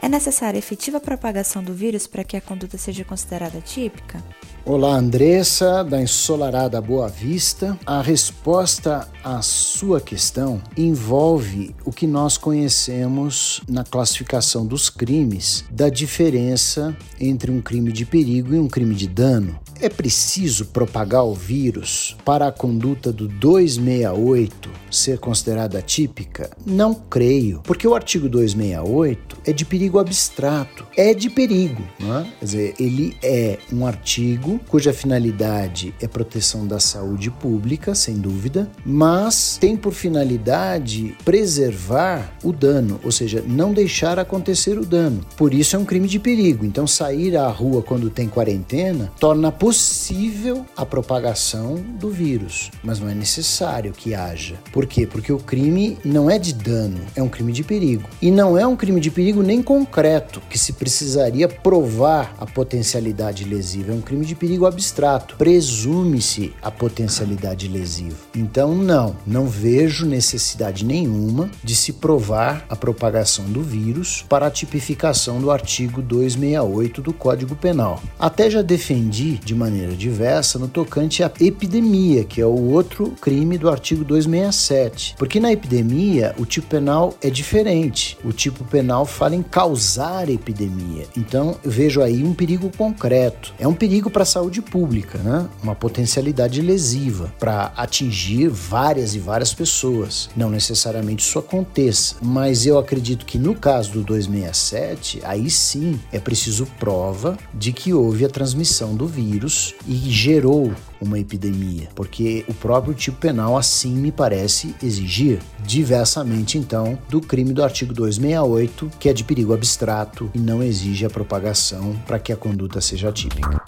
É 0.06 0.08
necessária 0.08 0.60
efetiva 0.60 1.00
propagação 1.00 1.64
do 1.64 1.74
vírus 1.74 2.06
para 2.06 2.24
que 2.24 2.38
a 2.38 2.42
conduta 2.42 2.78
seja 2.78 3.04
considerada 3.04 3.60
típica? 3.60 4.24
Olá, 4.64 4.98
Andressa, 4.98 5.84
da 5.84 6.00
Ensolarada 6.00 6.80
Boa 6.80 7.08
Vista. 7.08 7.76
A 7.88 8.04
resposta 8.04 9.10
à 9.24 9.42
sua 9.42 10.00
questão 10.00 10.62
envolve 10.78 11.76
o 11.84 11.92
que 11.92 12.06
nós 12.06 12.38
conhecemos 12.38 13.64
na 13.68 13.84
classificação 13.84 14.64
dos 14.64 14.92
crimes 14.92 15.66
da 15.72 15.90
diferença 15.90 16.96
entre 17.20 17.50
um 17.50 17.60
crime 17.60 17.92
de 17.92 18.06
perigo 18.06 18.54
e 18.54 18.60
um 18.60 18.68
crime 18.68 18.94
de 18.94 19.08
dano. 19.08 19.60
É 19.82 19.90
preciso 19.90 20.68
propagar 20.68 21.26
o 21.26 21.34
vírus 21.34 22.16
para 22.24 22.48
a 22.48 22.52
conduta 22.52 23.12
do 23.12 23.28
268 23.28 24.70
ser 24.90 25.20
considerada 25.20 25.82
típica? 25.82 26.50
Não 26.66 26.94
creio, 26.94 27.62
porque 27.64 27.88
o 27.88 27.94
artigo 27.94 28.30
268 28.30 29.38
é 29.46 29.52
de 29.52 29.66
perigo 29.66 30.00
abstrato, 30.00 30.86
é 30.96 31.14
de 31.14 31.30
perigo, 31.30 31.84
não 32.00 32.20
é? 32.20 32.24
quer 32.40 32.46
dizer, 32.46 32.76
ele 32.80 33.18
é 33.22 33.58
um 33.72 33.86
artigo 33.86 34.60
cuja 34.68 34.94
finalidade 34.94 35.94
é 36.02 36.08
proteção 36.08 36.66
da 36.66 36.80
saúde 36.80 37.30
pública, 37.30 37.94
sem 37.94 38.16
dúvida, 38.16 38.70
mas 38.86 39.58
tem 39.60 39.76
por 39.76 39.94
finalidade 39.94 41.16
preservar 41.26 42.34
o 42.44 42.54
dano, 42.54 43.00
ou 43.04 43.12
seja, 43.12 43.44
não 43.46 43.74
deixar 43.74 44.18
acontecer 44.18 44.78
o 44.80 44.86
dano. 44.86 45.26
Por 45.36 45.54
isso 45.54 45.76
é 45.76 45.80
um 45.80 45.86
crime 45.86 46.08
de 46.08 46.20
perigo. 46.20 46.66
Então, 46.66 46.88
sair 46.88 47.36
à 47.36 47.48
rua 47.48 47.82
quando 47.82 48.10
tem 48.10 48.28
quarentena 48.28 49.12
torna 49.20 49.52
possível 49.66 50.64
a 50.78 50.86
propagação 50.86 51.74
do 52.00 52.12
vírus, 52.12 52.70
mas 52.84 53.00
não 53.00 53.10
é 53.10 53.16
necessário 53.16 53.94
que 53.94 54.14
haja. 54.14 54.60
Por 54.72 54.86
quê? 54.86 55.08
Porque 55.08 55.34
o 55.34 55.40
crime 55.40 55.98
não 56.06 56.30
é 56.30 56.38
de 56.38 56.54
dano, 56.54 57.00
é 57.16 57.24
um 57.24 57.28
crime 57.28 57.52
de 57.52 57.64
perigo. 57.64 58.08
E 58.22 58.30
não 58.30 58.56
é 58.56 58.68
um 58.68 58.76
crime 58.76 59.02
de 59.02 59.10
perigo 59.10 59.42
nem 59.42 59.64
concreto, 59.64 60.40
que 60.52 60.60
se 60.60 60.74
precisaria 60.74 61.48
provar 61.50 62.36
a 62.38 62.46
potencialidade 62.46 63.44
lesiva. 63.44 63.92
É 63.92 63.96
um 63.96 64.02
crime 64.02 64.24
de 64.24 64.36
perigo 64.36 64.68
abstrato. 64.68 65.36
Presume-se 65.36 66.54
a 66.62 66.70
potencialidade 66.70 67.68
lesiva. 67.68 68.18
Então, 68.36 68.76
não, 68.76 69.16
não 69.26 69.48
vejo 69.48 70.06
necessidade 70.06 70.86
nenhuma 70.86 71.50
de 71.64 71.76
se 71.76 71.92
provar 71.92 72.68
a 72.70 72.76
propagação 72.76 73.46
do 73.46 73.64
vírus 73.64 74.24
para 74.30 74.46
a 74.46 74.52
tipificação 74.52 75.42
do 75.42 75.50
artigo 75.50 76.04
268 76.04 77.02
do 77.02 77.12
Código 77.12 77.56
Penal. 77.56 78.00
Até 78.20 78.48
já 78.48 78.62
defendi 78.62 79.40
de 79.40 79.55
de 79.56 79.60
maneira 79.60 79.96
diversa 79.96 80.60
no 80.60 80.68
tocante 80.68 81.24
à 81.24 81.32
epidemia, 81.40 82.26
que 82.26 82.42
é 82.42 82.46
o 82.46 82.72
outro 82.72 83.12
crime 83.22 83.58
do 83.58 83.70
artigo 83.70 84.04
267. 84.04 85.16
Porque 85.18 85.40
na 85.40 85.52
epidemia 85.52 86.36
o 86.38 86.46
tipo 86.46 86.68
penal 86.68 87.14
é 87.22 87.30
diferente. 87.30 88.18
O 88.24 88.34
tipo 88.34 88.66
penal 88.66 89.06
fala 89.06 89.34
em 89.34 89.42
causar 89.42 90.30
epidemia. 90.30 91.06
Então 91.16 91.58
eu 91.64 91.72
vejo 91.72 92.02
aí 92.02 92.22
um 92.22 92.34
perigo 92.34 92.70
concreto. 92.78 93.54
É 93.58 93.66
um 93.66 93.74
perigo 93.74 94.10
para 94.10 94.24
a 94.24 94.26
saúde 94.26 94.62
pública, 94.62 95.20
né? 95.20 95.48
Uma 95.64 95.74
potencialidade 95.74 96.62
lesiva 96.62 97.34
para 97.40 97.72
atingir 97.78 98.50
várias 98.50 99.16
e 99.16 99.20
várias 99.20 99.54
pessoas. 99.54 100.30
Não 100.36 100.50
necessariamente 100.50 101.24
isso 101.24 101.40
aconteça, 101.40 102.16
mas 102.22 102.66
eu 102.66 102.78
acredito 102.78 103.26
que 103.26 103.38
no 103.38 103.56
caso 103.56 103.94
do 103.94 104.04
267, 104.04 105.22
aí 105.24 105.50
sim 105.50 105.98
é 106.12 106.20
preciso 106.20 106.66
prova 106.78 107.38
de 107.54 107.72
que 107.72 107.94
houve 107.94 108.26
a 108.26 108.30
transmissão 108.30 108.96
do 108.96 109.08
vírus 109.08 109.45
e 109.88 109.94
gerou 109.94 110.74
uma 111.02 111.20
epidemia, 111.20 111.90
porque 111.94 112.46
o 112.48 112.54
próprio 112.54 112.94
tipo 112.94 113.18
penal 113.18 113.58
assim 113.58 113.94
me 113.94 114.12
parece 114.12 114.76
exigir, 114.82 115.40
diversamente 115.64 116.58
então 116.58 116.98
do 117.10 117.22
crime 117.22 117.54
do 117.54 117.64
artigo 117.64 117.94
268, 117.94 118.92
que 119.00 119.10
é 119.10 119.14
de 119.14 119.24
perigo 119.24 119.54
abstrato 119.54 120.30
e 120.34 120.40
não 120.40 120.64
exige 120.64 121.06
a 121.06 121.10
propagação 121.10 121.96
para 122.06 122.20
que 122.20 122.32
a 122.32 122.38
conduta 122.38 122.80
seja 122.80 123.12
típica. 123.12 123.65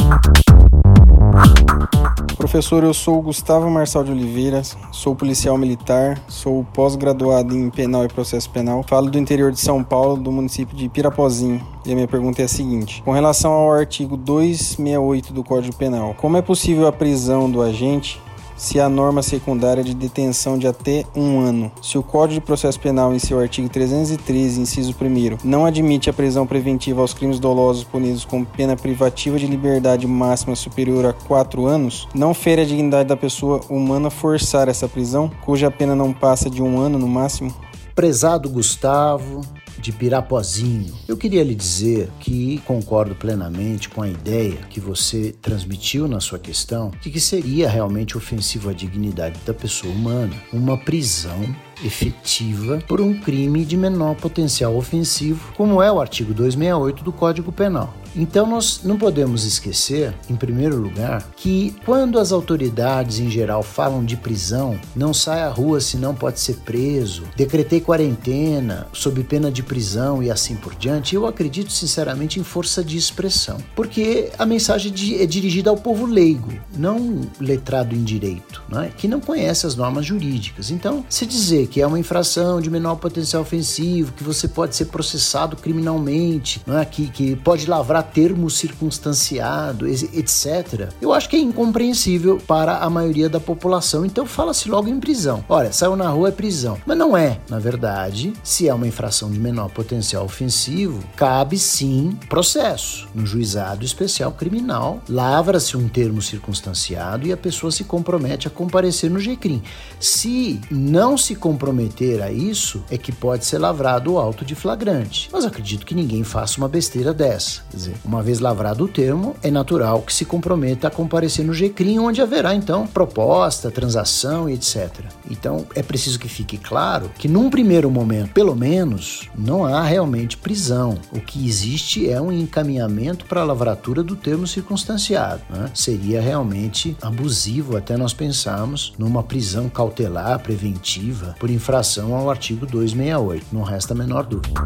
Professor, 2.38 2.84
eu 2.84 2.94
sou 2.94 3.22
Gustavo 3.22 3.70
Marçal 3.70 4.04
de 4.04 4.12
Oliveira, 4.12 4.62
sou 4.92 5.16
policial 5.16 5.58
militar, 5.58 6.18
sou 6.28 6.66
pós-graduado 6.74 7.56
em 7.56 7.70
penal 7.70 8.06
e 8.06 8.08
processo 8.08 8.50
penal, 8.50 8.84
falo 8.88 9.10
do 9.10 9.18
interior 9.18 9.52
de 9.52 9.60
São 9.60 9.84
Paulo, 9.84 10.16
do 10.16 10.32
município 10.32 10.78
de 10.78 10.88
Pirapozinho. 10.88 11.62
E 11.86 11.92
a 11.92 11.96
minha 11.96 12.08
pergunta 12.08 12.42
é 12.42 12.46
a 12.46 12.48
seguinte: 12.48 13.02
com 13.04 13.12
relação 13.12 13.52
ao 13.52 13.72
artigo 13.72 14.16
268 14.16 15.34
do 15.34 15.44
Código 15.44 15.76
Penal, 15.76 16.16
como 16.18 16.38
é 16.38 16.42
possível 16.42 16.88
a 16.88 16.92
prisão 16.92 17.50
do 17.50 17.62
agente 17.62 18.22
se 18.58 18.80
a 18.80 18.90
norma 18.90 19.22
secundária 19.22 19.84
de 19.84 19.94
detenção 19.94 20.58
de 20.58 20.68
até 20.68 21.06
um 21.16 21.40
ano. 21.40 21.72
Se 21.82 21.98
o 21.98 22.04
Código 22.04 22.42
de 22.42 22.46
Processo 22.46 22.80
Penal, 22.80 23.14
em 23.14 23.20
seu 23.20 23.40
artigo 23.40 23.70
313, 23.70 24.60
inciso 24.60 24.96
1, 25.00 25.48
não 25.48 25.66
admite 25.66 26.10
a 26.10 26.14
prisão 26.14 26.46
preventiva 26.48 27.02
aos 27.02 27.14
crimes 27.14 27.40
dolosos 27.40 27.84
punidos 27.84 28.26
com 28.26 28.44
pena 28.44 28.76
privativa 28.76 29.38
de 29.38 29.46
liberdade 29.46 30.08
máxima 30.08 30.56
superior 30.56 31.06
a 31.06 31.14
quatro 31.14 31.66
anos, 31.66 32.08
não 32.14 32.34
fere 32.34 32.62
a 32.62 32.66
dignidade 32.66 33.08
da 33.08 33.16
pessoa 33.16 33.62
humana 33.70 34.10
forçar 34.10 34.68
essa 34.68 34.88
prisão, 34.88 35.32
cuja 35.46 35.70
pena 35.70 35.96
não 35.96 36.12
passa 36.12 36.50
de 36.50 36.62
um 36.62 36.80
ano 36.80 36.98
no 36.98 37.08
máximo? 37.08 37.54
Prezado 37.94 38.50
Gustavo, 38.50 39.42
de 39.82 39.92
Pirapozinho. 39.92 40.94
Eu 41.08 41.18
queria 41.18 41.44
lhe 41.44 41.56
dizer 41.56 42.10
que 42.20 42.60
concordo 42.66 43.16
plenamente 43.16 43.90
com 43.90 44.02
a 44.02 44.10
ideia 44.10 44.58
que 44.70 44.80
você 44.80 45.34
transmitiu 45.42 46.08
na 46.08 46.20
sua 46.20 46.40
questão 46.40 46.92
de 47.02 47.10
que 47.10 47.20
seria 47.20 47.70
realmente 47.70 48.18
ofensivo 48.18 48.70
à 48.70 48.74
dignidade 48.74 49.40
da 49.46 49.54
pessoa 49.54 49.94
humana 49.94 50.34
uma 50.52 50.78
prisão 50.78 51.56
efetiva 51.84 52.80
por 52.88 53.00
um 53.02 53.14
crime 53.20 53.64
de 53.64 53.78
menor 53.78 54.16
potencial 54.16 54.76
ofensivo, 54.76 55.54
como 55.56 55.82
é 55.82 55.92
o 55.92 56.00
artigo 56.00 56.34
268 56.34 57.04
do 57.04 57.12
Código 57.12 57.52
Penal. 57.52 57.94
Então 58.18 58.48
nós 58.48 58.82
não 58.84 58.98
podemos 58.98 59.44
esquecer, 59.44 60.12
em 60.28 60.36
primeiro 60.36 60.76
lugar, 60.76 61.24
que 61.36 61.76
quando 61.86 62.18
as 62.18 62.32
autoridades 62.32 63.20
em 63.20 63.30
geral 63.30 63.62
falam 63.62 64.04
de 64.04 64.18
prisão, 64.18 64.80
não 64.96 65.14
sai 65.14 65.44
à 65.44 65.50
rua 65.50 65.80
se 65.80 65.98
não 65.98 66.16
pode 66.16 66.40
ser 66.40 66.56
preso, 66.58 67.26
decretei 67.36 67.80
quarentena 67.80 68.88
sob 68.92 69.24
pena 69.24 69.52
de 69.52 69.62
prisão 69.62 70.24
e 70.24 70.32
assim 70.32 70.56
por 70.56 70.74
diante, 70.74 71.14
eu 71.14 71.28
acredito 71.28 71.72
sinceramente 71.72 72.40
em 72.40 72.44
força 72.44 72.84
de 72.84 72.98
expressão, 72.98 73.58
porque 73.76 74.32
a 74.40 74.46
mensagem 74.48 74.92
é 75.20 75.26
dirigida 75.28 75.70
ao 75.70 75.78
povo 75.78 76.08
leigo, 76.08 76.52
não 76.76 77.22
letrado 77.40 77.94
em 77.94 78.04
direito, 78.04 78.64
não 78.68 78.82
é? 78.82 78.88
que 78.90 79.08
não 79.08 79.20
conhece 79.20 79.68
as 79.68 79.76
normas 79.76 80.06
jurídicas. 80.06 80.72
Então, 80.72 81.06
se 81.08 81.26
dizer 81.26 81.68
que 81.68 81.82
é 81.82 81.86
uma 81.86 82.00
infração 82.00 82.60
de 82.60 82.72
menor 82.72 82.96
potencial 82.96 83.44
ofensivo, 83.44 84.14
que 84.14 84.24
você 84.24 84.48
pode 84.48 84.76
ser 84.76 84.86
processado 84.86 85.56
criminalmente, 85.56 86.62
não 86.66 86.80
é? 86.80 86.86
que, 86.86 87.08
que 87.10 87.36
pode 87.36 87.68
lavrar 87.68 88.07
termo 88.14 88.50
circunstanciado, 88.50 89.88
etc., 89.88 90.90
eu 91.02 91.14
acho 91.14 91.30
que 91.30 91.36
é 91.36 91.40
incompreensível 91.40 92.38
para 92.48 92.78
a 92.78 92.90
maioria 92.90 93.30
da 93.30 93.40
população. 93.40 94.06
Então 94.06 94.26
fala-se 94.26 94.70
logo 94.70 94.88
em 94.88 95.00
prisão. 95.00 95.44
Olha, 95.48 95.72
saiu 95.72 95.96
na 95.96 96.10
rua 96.10 96.30
é 96.30 96.32
prisão. 96.32 96.78
Mas 96.86 96.98
não 96.98 97.16
é. 97.16 97.40
Na 97.50 97.60
verdade, 97.60 98.34
se 98.44 98.68
é 98.68 98.74
uma 98.74 98.88
infração 98.88 99.30
de 99.30 99.40
menor 99.40 99.70
potencial 99.70 100.26
ofensivo, 100.26 101.04
cabe 101.16 101.58
sim 101.58 102.18
processo 102.30 103.08
no 103.14 103.26
juizado 103.26 103.86
especial 103.86 104.32
criminal. 104.32 105.02
Lavra-se 105.10 105.76
um 105.78 105.88
termo 105.88 106.22
circunstanciado 106.22 107.28
e 107.28 107.32
a 107.32 107.38
pessoa 107.38 107.72
se 107.72 107.84
compromete 107.84 108.48
a 108.48 108.52
comparecer 108.52 109.10
no 109.10 109.20
GCRIM. 109.20 109.62
Se 110.00 110.60
não 110.70 111.18
se 111.18 111.36
comprometer 111.36 112.22
a 112.22 112.32
isso, 112.32 112.84
é 112.90 112.98
que 112.98 113.12
pode 113.12 113.46
ser 113.46 113.58
lavrado 113.58 114.14
o 114.14 114.20
auto 114.20 114.46
de 114.46 114.56
flagrante. 114.56 115.30
Mas 115.32 115.46
acredito 115.46 115.86
que 115.86 115.96
ninguém 115.96 116.24
faça 116.24 116.58
uma 116.58 116.68
besteira 116.68 117.14
dessa. 117.14 117.62
Uma 118.04 118.22
vez 118.22 118.40
lavrado 118.40 118.86
o 118.86 118.88
termo, 118.88 119.36
é 119.42 119.52
natural 119.52 120.02
que 120.02 120.14
se 120.14 120.26
comprometa 120.26 120.88
a 120.88 120.92
comparecer 120.92 121.46
no 121.46 121.54
GCRIM, 121.54 122.00
onde 122.00 122.22
haverá 122.22 122.54
então 122.54 122.88
proposta, 122.88 123.72
transação 123.72 124.50
e 124.50 124.54
etc. 124.54 124.90
Então 125.30 125.66
é 125.76 125.84
preciso 125.84 126.20
que 126.20 126.28
fique 126.28 126.58
claro 126.58 127.10
que 127.18 127.28
num 127.28 127.50
primeiro 127.50 127.90
momento, 127.90 128.34
pelo 128.34 128.56
menos, 128.56 129.30
não 129.38 129.66
há 129.66 129.82
realmente 129.84 130.38
prisão. 130.38 130.98
O 131.12 131.20
que 131.20 131.48
existe 131.48 132.10
é 132.10 132.22
um 132.22 132.32
encaminhamento 132.32 133.26
para 133.26 133.42
a 133.42 133.46
lavratura 133.46 134.04
do 134.04 134.16
termo 134.16 134.48
circunstanciado. 134.48 135.42
Né? 135.50 135.70
Seria 135.74 136.22
realmente 136.22 136.96
abusivo 137.02 137.78
até 137.78 137.98
nós 137.98 138.14
pensarmos 138.14 138.94
numa 138.98 139.24
prisão 139.24 139.70
cautelar 139.70 140.40
preventiva 140.40 141.36
por 141.40 141.50
infração 141.50 142.16
ao 142.16 142.30
artigo 142.30 142.66
268. 142.66 143.48
Não 143.52 143.64
resta 143.64 143.94
a 143.94 143.98
menor 143.98 144.24
dúvida. 144.26 144.62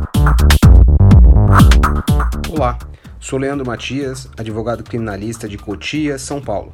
Olá, 2.50 2.78
Sou 3.22 3.38
Leandro 3.38 3.64
Matias, 3.64 4.28
advogado 4.36 4.84
criminalista 4.84 5.48
de 5.48 5.56
Cotia, 5.56 6.18
São 6.18 6.42
Paulo. 6.42 6.74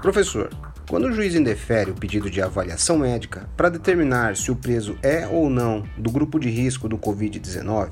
Professor, 0.00 0.48
quando 0.88 1.04
o 1.04 1.12
juiz 1.12 1.34
indefere 1.34 1.90
o 1.90 1.94
pedido 1.94 2.30
de 2.30 2.40
avaliação 2.40 2.96
médica 2.96 3.46
para 3.54 3.68
determinar 3.68 4.34
se 4.34 4.50
o 4.50 4.56
preso 4.56 4.96
é 5.02 5.26
ou 5.26 5.50
não 5.50 5.84
do 5.98 6.10
grupo 6.10 6.40
de 6.40 6.48
risco 6.48 6.88
do 6.88 6.96
Covid-19, 6.96 7.90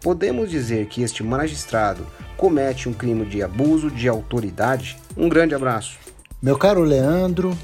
podemos 0.00 0.50
dizer 0.50 0.86
que 0.86 1.02
este 1.02 1.22
magistrado 1.22 2.06
comete 2.38 2.88
um 2.88 2.94
crime 2.94 3.26
de 3.26 3.42
abuso 3.42 3.90
de 3.90 4.08
autoridade? 4.08 4.96
Um 5.14 5.28
grande 5.28 5.54
abraço. 5.54 5.98
Meu 6.40 6.56
caro 6.56 6.82
Leandro, 6.82 7.56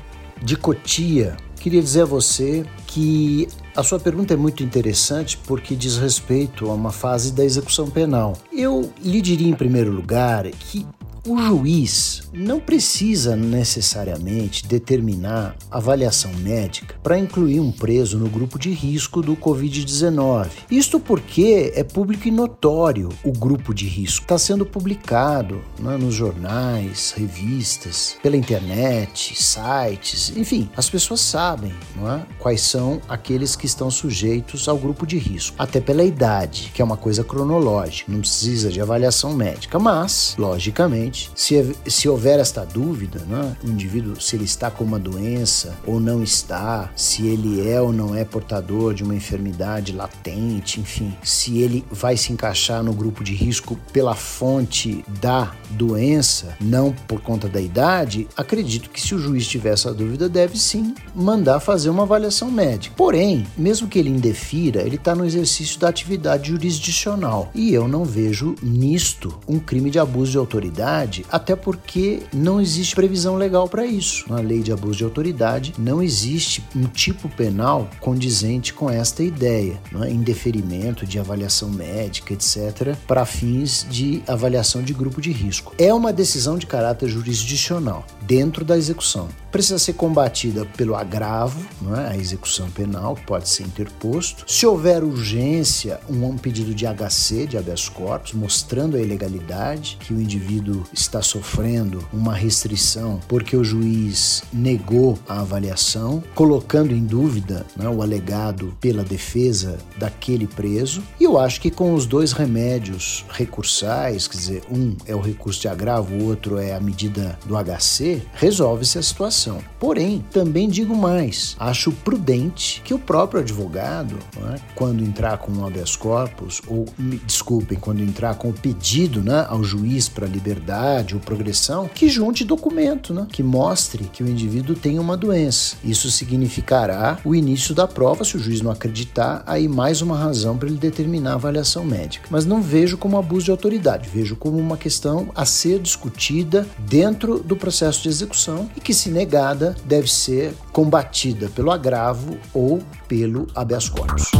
de 0.42 0.54
Cotia, 0.54 1.34
queria 1.62 1.80
dizer 1.80 2.02
a 2.02 2.06
você 2.06 2.66
que 2.88 3.46
a 3.76 3.84
sua 3.84 4.00
pergunta 4.00 4.34
é 4.34 4.36
muito 4.36 4.64
interessante 4.64 5.38
porque 5.46 5.76
diz 5.76 5.96
respeito 5.96 6.68
a 6.68 6.74
uma 6.74 6.90
fase 6.90 7.32
da 7.32 7.44
execução 7.44 7.88
penal. 7.88 8.36
Eu 8.52 8.92
lhe 9.00 9.22
diria, 9.22 9.48
em 9.48 9.54
primeiro 9.54 9.92
lugar, 9.92 10.50
que 10.50 10.84
o 11.26 11.38
juiz 11.38 12.22
não 12.32 12.58
precisa 12.58 13.36
necessariamente 13.36 14.66
determinar 14.66 15.54
avaliação 15.70 16.32
médica 16.34 16.96
para 17.00 17.18
incluir 17.18 17.60
um 17.60 17.70
preso 17.70 18.18
no 18.18 18.28
grupo 18.28 18.58
de 18.58 18.70
risco 18.70 19.22
do 19.22 19.36
Covid-19. 19.36 20.48
Isto 20.70 20.98
porque 20.98 21.72
é 21.76 21.84
público 21.84 22.26
e 22.26 22.30
notório 22.30 23.08
o 23.22 23.32
grupo 23.32 23.72
de 23.72 23.86
risco. 23.86 24.22
Está 24.22 24.36
sendo 24.36 24.66
publicado 24.66 25.62
né, 25.78 25.96
nos 25.96 26.14
jornais, 26.14 27.14
revistas, 27.16 28.16
pela 28.22 28.36
internet, 28.36 29.34
sites, 29.40 30.32
enfim, 30.36 30.68
as 30.76 30.90
pessoas 30.90 31.20
sabem 31.20 31.72
é, 31.98 32.22
quais 32.38 32.62
são 32.62 33.00
aqueles 33.08 33.54
que 33.54 33.66
estão 33.66 33.90
sujeitos 33.90 34.68
ao 34.68 34.76
grupo 34.76 35.06
de 35.06 35.18
risco, 35.18 35.54
até 35.58 35.80
pela 35.80 36.02
idade, 36.02 36.70
que 36.74 36.82
é 36.82 36.84
uma 36.84 36.96
coisa 36.96 37.22
cronológica, 37.22 38.10
não 38.10 38.20
precisa 38.20 38.70
de 38.70 38.80
avaliação 38.80 39.32
médica, 39.34 39.78
mas, 39.78 40.34
logicamente, 40.38 41.11
se, 41.34 41.74
se 41.86 42.08
houver 42.08 42.38
esta 42.38 42.64
dúvida, 42.64 43.20
né, 43.20 43.56
o 43.64 43.68
indivíduo, 43.68 44.20
se 44.20 44.36
ele 44.36 44.44
está 44.44 44.70
com 44.70 44.84
uma 44.84 44.98
doença 44.98 45.76
ou 45.86 46.00
não 46.00 46.22
está, 46.22 46.90
se 46.96 47.26
ele 47.26 47.68
é 47.68 47.80
ou 47.80 47.92
não 47.92 48.14
é 48.14 48.24
portador 48.24 48.94
de 48.94 49.02
uma 49.02 49.14
enfermidade 49.14 49.92
latente, 49.92 50.80
enfim, 50.80 51.14
se 51.22 51.58
ele 51.58 51.84
vai 51.90 52.16
se 52.16 52.32
encaixar 52.32 52.82
no 52.82 52.92
grupo 52.92 53.22
de 53.22 53.34
risco 53.34 53.78
pela 53.92 54.14
fonte 54.14 55.04
da 55.20 55.52
doença, 55.70 56.56
não 56.60 56.92
por 56.92 57.20
conta 57.20 57.48
da 57.48 57.60
idade, 57.60 58.28
acredito 58.36 58.90
que 58.90 59.00
se 59.00 59.14
o 59.14 59.18
juiz 59.18 59.46
tiver 59.46 59.72
essa 59.72 59.92
dúvida, 59.92 60.28
deve 60.28 60.58
sim 60.58 60.94
mandar 61.14 61.60
fazer 61.60 61.90
uma 61.90 62.02
avaliação 62.02 62.50
médica. 62.50 62.94
Porém, 62.96 63.46
mesmo 63.56 63.88
que 63.88 63.98
ele 63.98 64.10
indefira, 64.10 64.82
ele 64.82 64.96
está 64.96 65.14
no 65.14 65.24
exercício 65.24 65.78
da 65.78 65.88
atividade 65.88 66.48
jurisdicional 66.48 67.50
e 67.54 67.72
eu 67.72 67.88
não 67.88 68.04
vejo 68.04 68.54
nisto 68.62 69.38
um 69.48 69.58
crime 69.58 69.90
de 69.90 69.98
abuso 69.98 70.32
de 70.32 70.38
autoridade 70.38 71.01
autoridade, 71.02 71.24
até 71.30 71.56
porque 71.56 72.22
não 72.32 72.60
existe 72.60 72.94
previsão 72.94 73.36
legal 73.36 73.68
para 73.68 73.84
isso. 73.84 74.24
Na 74.28 74.40
lei 74.40 74.62
de 74.62 74.72
abuso 74.72 74.98
de 74.98 75.04
autoridade 75.04 75.74
não 75.78 76.02
existe 76.02 76.64
um 76.74 76.84
tipo 76.84 77.28
penal 77.28 77.88
condizente 78.00 78.72
com 78.72 78.88
esta 78.90 79.22
ideia, 79.22 79.80
é? 80.02 80.10
em 80.10 80.20
deferimento 80.20 81.06
de 81.06 81.18
avaliação 81.18 81.68
médica, 81.68 82.32
etc., 82.32 82.96
para 83.06 83.24
fins 83.24 83.86
de 83.90 84.22
avaliação 84.26 84.82
de 84.82 84.92
grupo 84.92 85.20
de 85.20 85.32
risco. 85.32 85.74
É 85.78 85.92
uma 85.92 86.12
decisão 86.12 86.56
de 86.56 86.66
caráter 86.66 87.08
jurisdicional 87.08 88.04
dentro 88.22 88.64
da 88.64 88.76
execução 88.76 89.28
precisa 89.52 89.78
ser 89.78 89.92
combatida 89.92 90.64
pelo 90.76 90.96
agravo, 90.96 91.60
é? 91.96 92.08
a 92.08 92.16
execução 92.16 92.70
penal, 92.70 93.14
que 93.14 93.26
pode 93.26 93.48
ser 93.48 93.64
interposto. 93.64 94.44
Se 94.50 94.66
houver 94.66 95.04
urgência, 95.04 96.00
um 96.08 96.36
pedido 96.38 96.74
de 96.74 96.86
HC, 96.86 97.46
de 97.46 97.58
habeas 97.58 97.88
corpus, 97.88 98.32
mostrando 98.32 98.96
a 98.96 99.00
ilegalidade, 99.00 99.98
que 100.00 100.14
o 100.14 100.20
indivíduo 100.20 100.84
está 100.92 101.20
sofrendo 101.20 102.06
uma 102.12 102.34
restrição 102.34 103.20
porque 103.28 103.56
o 103.56 103.62
juiz 103.62 104.42
negou 104.52 105.18
a 105.28 105.40
avaliação, 105.40 106.22
colocando 106.34 106.94
em 106.94 107.04
dúvida 107.04 107.66
né, 107.76 107.88
o 107.88 108.02
alegado 108.02 108.74
pela 108.80 109.04
defesa 109.04 109.78
daquele 109.98 110.46
preso. 110.46 111.02
E 111.20 111.24
eu 111.24 111.38
acho 111.38 111.60
que 111.60 111.70
com 111.70 111.94
os 111.94 112.06
dois 112.06 112.32
remédios 112.32 113.24
recursais, 113.30 114.26
quer 114.26 114.36
dizer, 114.38 114.62
um 114.70 114.96
é 115.06 115.14
o 115.14 115.20
recurso 115.20 115.60
de 115.60 115.68
agravo, 115.68 116.14
o 116.14 116.24
outro 116.28 116.58
é 116.58 116.74
a 116.74 116.80
medida 116.80 117.38
do 117.44 117.54
HC, 117.54 118.22
resolve-se 118.34 118.98
a 118.98 119.02
situação. 119.02 119.41
Porém, 119.78 120.24
também 120.30 120.68
digo 120.68 120.94
mais: 120.94 121.56
acho 121.58 121.92
prudente 121.92 122.80
que 122.84 122.94
o 122.94 122.98
próprio 122.98 123.40
advogado, 123.40 124.16
é, 124.52 124.60
quando 124.74 125.02
entrar 125.02 125.38
com 125.38 125.52
um 125.52 125.66
habeas 125.66 125.96
corpus, 125.96 126.60
ou 126.66 126.86
me 126.98 127.16
desculpem, 127.18 127.78
quando 127.78 128.02
entrar 128.02 128.34
com 128.34 128.50
o 128.50 128.52
pedido 128.52 129.22
né, 129.22 129.46
ao 129.48 129.62
juiz 129.62 130.08
para 130.08 130.26
liberdade 130.26 131.14
ou 131.14 131.20
progressão, 131.20 131.88
que 131.92 132.08
junte 132.08 132.44
documento 132.44 133.12
né, 133.12 133.26
que 133.30 133.42
mostre 133.42 134.04
que 134.04 134.22
o 134.22 134.28
indivíduo 134.28 134.76
tem 134.76 134.98
uma 134.98 135.16
doença. 135.16 135.76
Isso 135.84 136.10
significará 136.10 137.18
o 137.24 137.34
início 137.34 137.74
da 137.74 137.86
prova, 137.86 138.24
se 138.24 138.36
o 138.36 138.40
juiz 138.40 138.60
não 138.60 138.70
acreditar, 138.70 139.42
aí 139.46 139.68
mais 139.68 140.02
uma 140.02 140.16
razão 140.16 140.56
para 140.56 140.68
ele 140.68 140.78
determinar 140.78 141.32
a 141.32 141.34
avaliação 141.34 141.84
médica. 141.84 142.28
Mas 142.30 142.44
não 142.44 142.62
vejo 142.62 142.96
como 142.96 143.18
abuso 143.18 143.46
de 143.46 143.50
autoridade, 143.50 144.08
vejo 144.08 144.36
como 144.36 144.58
uma 144.58 144.76
questão 144.76 145.30
a 145.34 145.44
ser 145.44 145.78
discutida 145.78 146.66
dentro 146.78 147.38
do 147.38 147.56
processo 147.56 148.02
de 148.02 148.08
execução 148.08 148.68
e 148.76 148.80
que, 148.80 148.94
se 148.94 149.10
negar, 149.10 149.31
negada 149.32 149.74
deve 149.86 150.08
ser 150.08 150.52
combatida 150.72 151.48
pelo 151.48 151.70
agravo 151.70 152.38
ou 152.52 152.82
pelo 153.08 153.46
habeas 153.54 153.88
corpus. 153.88 154.30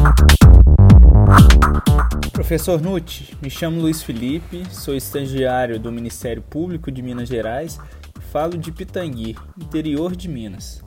Professor 2.30 2.78
Nutti, 2.78 3.34
me 3.40 3.48
chamo 3.48 3.80
Luiz 3.80 4.02
Felipe, 4.02 4.66
sou 4.70 4.94
estagiário 4.94 5.80
do 5.80 5.90
Ministério 5.90 6.42
Público 6.42 6.92
de 6.92 7.00
Minas 7.00 7.26
Gerais 7.26 7.80
e 8.18 8.22
falo 8.22 8.58
de 8.58 8.70
Pitangui, 8.70 9.34
interior 9.58 10.14
de 10.14 10.28
Minas. 10.28 10.82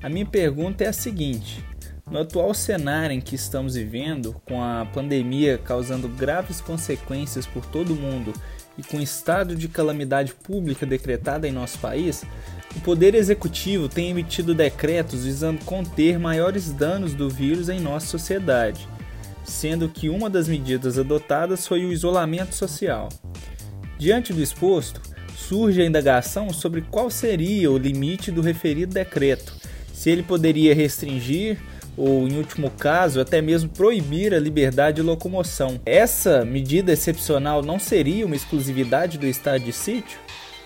A 0.00 0.08
minha 0.08 0.26
pergunta 0.26 0.84
é 0.84 0.88
a 0.88 0.92
seguinte: 0.92 1.64
no 2.08 2.20
atual 2.20 2.54
cenário 2.54 3.16
em 3.16 3.20
que 3.20 3.34
estamos 3.34 3.74
vivendo, 3.74 4.40
com 4.46 4.62
a 4.62 4.86
pandemia 4.94 5.58
causando 5.58 6.08
graves 6.08 6.60
consequências 6.60 7.46
por 7.46 7.66
todo 7.66 7.94
o 7.94 7.96
mundo 7.96 8.32
e 8.78 8.82
com 8.84 8.98
o 8.98 9.02
estado 9.02 9.56
de 9.56 9.66
calamidade 9.66 10.34
pública 10.34 10.86
decretada 10.86 11.48
em 11.48 11.52
nosso 11.52 11.78
país, 11.80 12.24
o 12.76 12.80
Poder 12.80 13.14
Executivo 13.14 13.88
tem 13.88 14.10
emitido 14.10 14.54
decretos 14.54 15.24
visando 15.24 15.64
conter 15.64 16.18
maiores 16.18 16.72
danos 16.72 17.14
do 17.14 17.28
vírus 17.28 17.68
em 17.68 17.80
nossa 17.80 18.06
sociedade, 18.06 18.88
sendo 19.44 19.88
que 19.88 20.08
uma 20.08 20.30
das 20.30 20.48
medidas 20.48 20.98
adotadas 20.98 21.66
foi 21.66 21.84
o 21.84 21.92
isolamento 21.92 22.54
social. 22.54 23.08
Diante 23.98 24.32
do 24.32 24.42
exposto, 24.42 25.00
surge 25.36 25.82
a 25.82 25.86
indagação 25.86 26.52
sobre 26.52 26.82
qual 26.82 27.10
seria 27.10 27.70
o 27.70 27.76
limite 27.76 28.30
do 28.30 28.40
referido 28.40 28.94
decreto, 28.94 29.52
se 29.92 30.08
ele 30.08 30.22
poderia 30.22 30.74
restringir 30.74 31.58
ou, 31.96 32.26
em 32.26 32.38
último 32.38 32.70
caso, 32.70 33.20
até 33.20 33.42
mesmo 33.42 33.68
proibir 33.68 34.32
a 34.32 34.38
liberdade 34.38 34.96
de 34.96 35.02
locomoção. 35.02 35.80
Essa 35.84 36.44
medida 36.44 36.92
excepcional 36.92 37.62
não 37.62 37.78
seria 37.78 38.24
uma 38.24 38.36
exclusividade 38.36 39.18
do 39.18 39.26
estado 39.26 39.64
de 39.64 39.72
sítio? 39.72 40.18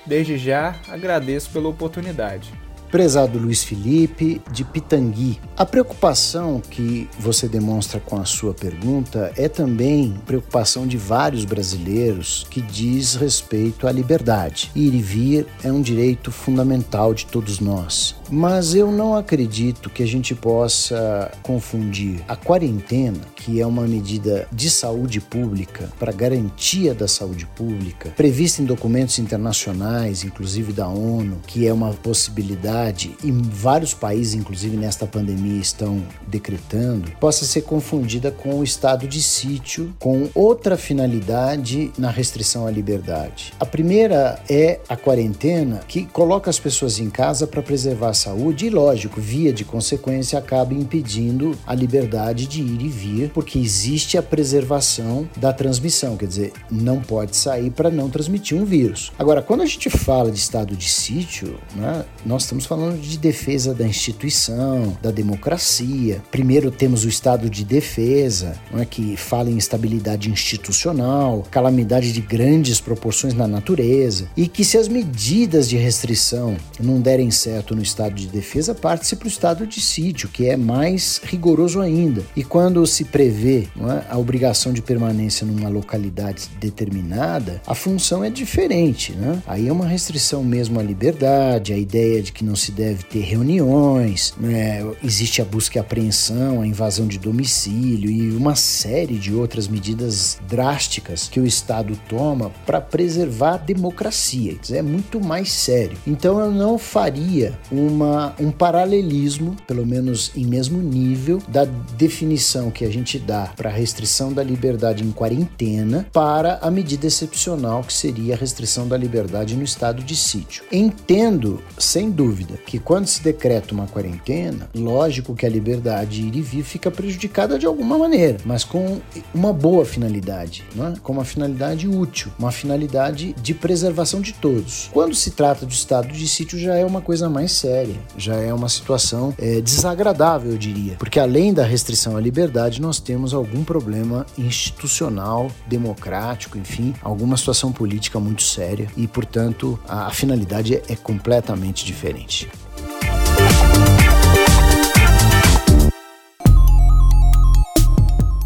Desde 0.07 0.37
já, 0.37 0.77
agradeço 0.88 1.51
pela 1.51 1.69
oportunidade. 1.69 2.53
Prezado 2.95 3.40
Luiz 3.40 3.64
Felipe, 3.64 4.40
de 4.53 4.62
Pitangui, 4.62 5.40
a 5.57 5.67
preocupação 5.67 6.61
que 6.61 7.09
você 7.19 7.49
demonstra 7.49 7.99
com 7.99 8.17
a 8.21 8.25
sua 8.25 8.55
pergunta 8.55 9.33
é 9.37 9.49
também 9.49 10.14
preocupação 10.25 10.87
de 10.87 10.97
vários 10.97 11.45
brasileiros 11.45 12.47
que 12.49 12.62
diz 12.62 13.17
respeito 13.17 13.88
à 13.88 13.90
liberdade. 13.90 14.71
Ir 14.77 14.95
e 14.95 15.03
vir 15.03 15.47
é 15.64 15.73
um 15.73 15.83
direito 15.83 16.31
fundamental 16.31 17.12
de 17.12 17.27
todos 17.27 17.59
nós. 17.59 18.14
Mas 18.31 18.75
eu 18.75 18.91
não 18.91 19.15
acredito 19.15 19.91
que 19.91 20.03
a 20.03 20.07
gente 20.07 20.35
possa 20.35 21.31
confundir 21.43 22.23
a 22.27 22.37
quarentena, 22.37 23.21
que 23.37 23.61
é 23.61 23.67
uma 23.67 23.83
medida 23.83 24.49
de 24.51 24.71
saúde 24.71 25.21
pública 25.21 25.93
para 25.99 26.13
garantia 26.13 26.95
da 26.95 27.07
saúde 27.07 27.47
pública, 27.47 28.11
prevista 28.17 28.63
em 28.63 28.65
documentos 28.65 29.19
internacionais, 29.19 30.25
inclusive 30.25 30.73
da 30.73 30.89
ONU, 30.89 31.41
que 31.47 31.67
é 31.67 31.73
uma 31.73 31.93
possibilidade 31.93 33.15
e 33.23 33.31
vários 33.31 33.93
países, 33.93 34.35
inclusive 34.35 34.77
nesta 34.77 35.07
pandemia, 35.07 35.61
estão 35.61 36.03
decretando, 36.27 37.11
possa 37.21 37.45
ser 37.45 37.63
confundida 37.63 38.31
com 38.31 38.61
o 38.61 38.65
estado 38.65 39.07
de 39.07 39.23
sítio, 39.23 39.95
com 39.99 40.29
outra 40.35 40.77
finalidade 40.77 41.93
na 41.99 42.11
restrição 42.11 42.67
à 42.67 42.71
liberdade. 42.71 43.53
A 43.61 43.67
primeira 43.67 44.41
é 44.49 44.81
a 44.89 44.97
quarentena, 44.97 45.81
que 45.87 46.07
coloca 46.07 46.49
as 46.49 46.59
pessoas 46.59 46.99
em 46.99 47.11
casa 47.11 47.47
para 47.47 47.63
preservar 47.63 48.13
saúde 48.14 48.66
e, 48.66 48.70
lógico, 48.70 49.20
via 49.20 49.53
de 49.53 49.64
consequência, 49.64 50.38
acaba 50.38 50.74
impedindo 50.74 51.57
a 51.66 51.74
liberdade 51.74 52.46
de 52.46 52.62
ir 52.62 52.81
e 52.83 52.88
vir, 52.88 53.31
porque 53.31 53.59
existe 53.59 54.16
a 54.16 54.22
preservação 54.22 55.29
da 55.37 55.53
transmissão, 55.53 56.16
quer 56.16 56.27
dizer, 56.27 56.53
não 56.70 57.00
pode 57.00 57.37
sair 57.37 57.70
para 57.70 57.90
não 57.90 58.09
transmitir 58.09 58.57
um 58.57 58.64
vírus. 58.64 59.12
Agora, 59.18 59.42
quando 59.42 59.62
a 59.62 59.66
gente 59.66 59.90
fala 59.90 60.31
de 60.31 60.38
estado 60.38 60.77
de 60.77 60.88
sítio, 60.90 61.59
né, 61.74 62.05
nós 62.24 62.42
estamos 62.42 62.66
falando 62.66 63.00
de 63.00 63.18
defesa 63.18 63.74
da 63.74 63.87
instituição, 63.87 64.96
da 65.03 65.11
democracia. 65.11 66.22
Primeiro 66.31 66.70
temos 66.70 67.05
o 67.05 67.09
estado 67.09 67.48
de 67.48 67.64
defesa, 67.64 68.57
né, 68.72 68.85
que 68.85 69.16
fala 69.16 69.50
em 69.50 69.57
estabilidade 69.57 70.31
institucional, 70.31 71.44
calamidade 71.50 72.12
de 72.12 72.20
grandes 72.20 72.81
proporções 72.81 73.35
na 73.35 73.46
natureza, 73.46 74.29
e 74.37 74.46
que 74.46 74.64
se 74.64 74.77
as 74.77 74.88
medidas 74.88 75.68
de 75.68 75.77
restrição 75.77 76.57
não 76.81 77.00
derem 77.00 77.31
certo 77.31 77.74
no 77.74 77.83
estado 77.83 78.04
estado 78.05 78.14
de 78.14 78.27
defesa 78.27 78.75
parte-se 78.75 79.17
para 79.17 79.27
o 79.27 79.29
estado 79.29 79.67
de 79.67 79.81
sítio, 79.81 80.29
que 80.29 80.49
é 80.49 80.57
mais 80.57 81.21
rigoroso 81.25 81.81
ainda. 81.81 82.23
E 82.37 82.45
quando 82.45 82.87
se 82.87 83.05
prevê 83.05 83.69
é, 83.79 84.05
a 84.11 84.19
obrigação 84.19 84.73
de 84.73 84.83
permanência 84.83 85.47
numa 85.47 85.69
localidade 85.69 86.49
determinada, 86.61 87.62
a 87.67 87.75
função 87.75 88.23
é 88.23 88.31
diferente. 88.31 89.12
Né? 89.12 89.43
Aí 89.47 89.69
é 89.69 89.73
uma 89.73 89.87
restrição 89.87 90.45
mesmo 90.45 90.79
à 90.79 90.83
liberdade, 90.83 91.73
a 91.73 91.79
ideia 91.79 92.23
de 92.23 92.33
que 92.33 92.45
não 92.45 92.57
se 92.57 92.73
deve 92.73 93.05
ter 93.05 93.21
reuniões, 93.21 94.35
né? 94.38 94.85
existe 95.03 95.40
a 95.40 95.45
busca 95.45 95.79
e 95.79 95.81
apreensão, 95.81 96.61
a 96.61 96.67
invasão 96.67 97.07
de 97.07 97.19
domicílio 97.19 98.11
e 98.11 98.37
uma 98.37 98.55
série 98.55 99.14
de 99.14 99.35
outras 99.35 99.69
medidas 99.69 100.38
drásticas 100.49 101.29
que 101.29 101.40
o 101.40 101.47
Estado 101.47 101.99
toma 102.09 102.51
para 102.67 102.81
preservar 102.81 103.55
a 103.55 103.59
democracia. 103.59 104.57
É 104.71 104.83
muito 104.83 105.21
mais 105.21 105.53
sério. 105.53 105.97
Então 106.07 106.38
eu 106.40 106.51
não 106.51 106.79
faria 106.79 107.59
um 107.71 107.94
uma, 107.95 108.35
um 108.41 108.51
paralelismo, 108.51 109.57
pelo 109.67 109.87
menos 109.87 110.33
em 110.35 110.45
mesmo 110.45 110.79
nível, 110.81 111.41
da 111.49 111.65
definição 111.97 112.71
que 112.71 112.85
a 112.85 112.91
gente 112.91 113.19
dá 113.19 113.53
para 113.57 113.71
a 113.71 113.73
restrição 113.73 114.33
da 114.33 114.43
liberdade 114.43 115.05
em 115.05 115.13
quarentena 115.13 116.07
para 116.13 116.59
a 116.61 116.71
medida 116.71 117.07
excepcional 117.07 117.83
que 117.85 117.93
seria 117.93 118.35
a 118.35 118.37
restrição 118.37 118.89
da 118.89 118.97
liberdade 118.97 119.57
no 119.57 119.63
estado 119.63 120.03
de 120.03 120.17
sítio. 120.17 120.65
Entendo, 120.73 121.63
sem 121.79 122.11
dúvida, 122.11 122.55
que 122.67 122.79
quando 122.79 123.07
se 123.07 123.23
decreta 123.23 123.73
uma 123.73 123.87
quarentena, 123.87 124.69
lógico 124.75 125.35
que 125.35 125.47
a 125.47 125.49
liberdade 125.49 126.23
ir 126.23 126.35
e 126.35 126.43
vir 126.43 126.65
fica 126.65 126.91
prejudicada 126.91 127.59
de 127.59 127.67
alguma 127.67 127.97
maneira, 127.97 128.39
mas 128.45 128.65
com 128.65 129.01
uma 129.33 129.53
boa 129.53 129.85
finalidade, 129.85 130.65
é? 130.77 130.99
com 131.01 131.13
uma 131.13 131.25
finalidade 131.25 131.89
útil, 131.89 132.33
uma 132.39 132.51
finalidade 132.51 133.35
de 133.41 133.55
preservação 133.55 134.21
de 134.21 134.33
todos. 134.33 134.91
Quando 134.93 135.15
se 135.15 135.31
trata 135.31 135.65
do 135.65 135.73
estado 135.73 136.09
de 136.09 136.27
sítio 136.27 136.59
já 136.59 136.75
é 136.75 136.85
uma 136.85 137.01
coisa 137.01 137.29
mais 137.29 137.53
séria 137.53 137.84
já 138.16 138.37
é 138.37 138.53
uma 138.53 138.68
situação 138.68 139.35
é, 139.38 139.61
desagradável, 139.61 140.53
eu 140.53 140.59
diria, 140.59 140.97
porque 140.97 141.18
além 141.18 141.53
da 141.53 141.64
restrição 141.64 142.16
à 142.16 142.20
liberdade, 142.20 142.81
nós 142.81 142.99
temos 142.99 143.35
algum 143.35 143.64
problema 143.64 144.27
institucional, 144.37 145.51
democrático, 145.66 146.59
enfim, 146.59 146.94
alguma 147.03 147.37
situação 147.37 147.73
política 147.73 148.18
muito 148.18 148.42
séria 148.42 148.88
e, 148.97 149.07
portanto, 149.07 149.79
a, 149.87 150.07
a 150.07 150.11
finalidade 150.11 150.75
é, 150.75 150.83
é 150.88 150.97
completamente 150.97 151.85
diferente. 151.85 152.51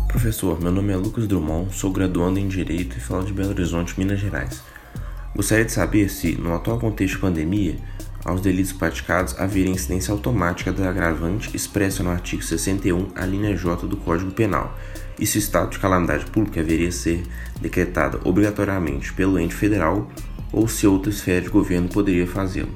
Professor, 0.08 0.60
meu 0.60 0.72
nome 0.72 0.92
é 0.92 0.96
Lucas 0.96 1.26
Drummond, 1.28 1.72
sou 1.74 1.92
graduando 1.92 2.40
em 2.40 2.48
Direito 2.48 2.96
e 2.96 3.00
falo 3.00 3.24
de 3.24 3.32
Belo 3.32 3.50
Horizonte, 3.50 3.94
Minas 3.96 4.18
Gerais. 4.18 4.60
Gostaria 5.34 5.64
de 5.64 5.72
saber 5.72 6.10
se, 6.10 6.32
no 6.32 6.52
atual 6.54 6.78
contexto 6.78 7.14
de 7.14 7.20
pandemia, 7.20 7.76
aos 8.28 8.42
delitos 8.42 8.72
praticados 8.72 9.34
haveria 9.38 9.72
incidência 9.72 10.12
automática 10.12 10.70
do 10.70 10.84
agravante 10.84 11.56
expressa 11.56 12.02
no 12.02 12.10
artigo 12.10 12.42
61, 12.42 13.08
a 13.14 13.24
linha 13.24 13.56
J 13.56 13.86
do 13.86 13.96
Código 13.96 14.30
Penal, 14.30 14.76
e 15.18 15.26
se 15.26 15.38
o 15.38 15.40
estado 15.40 15.70
de 15.70 15.78
calamidade 15.78 16.26
pública 16.26 16.60
haveria 16.60 16.92
ser 16.92 17.22
decretado 17.60 18.20
obrigatoriamente 18.24 19.12
pelo 19.14 19.38
ente 19.38 19.54
federal 19.54 20.08
ou 20.52 20.68
se 20.68 20.86
outra 20.86 21.10
esfera 21.10 21.40
de 21.40 21.48
governo 21.48 21.88
poderia 21.88 22.26
fazê-lo. 22.26 22.72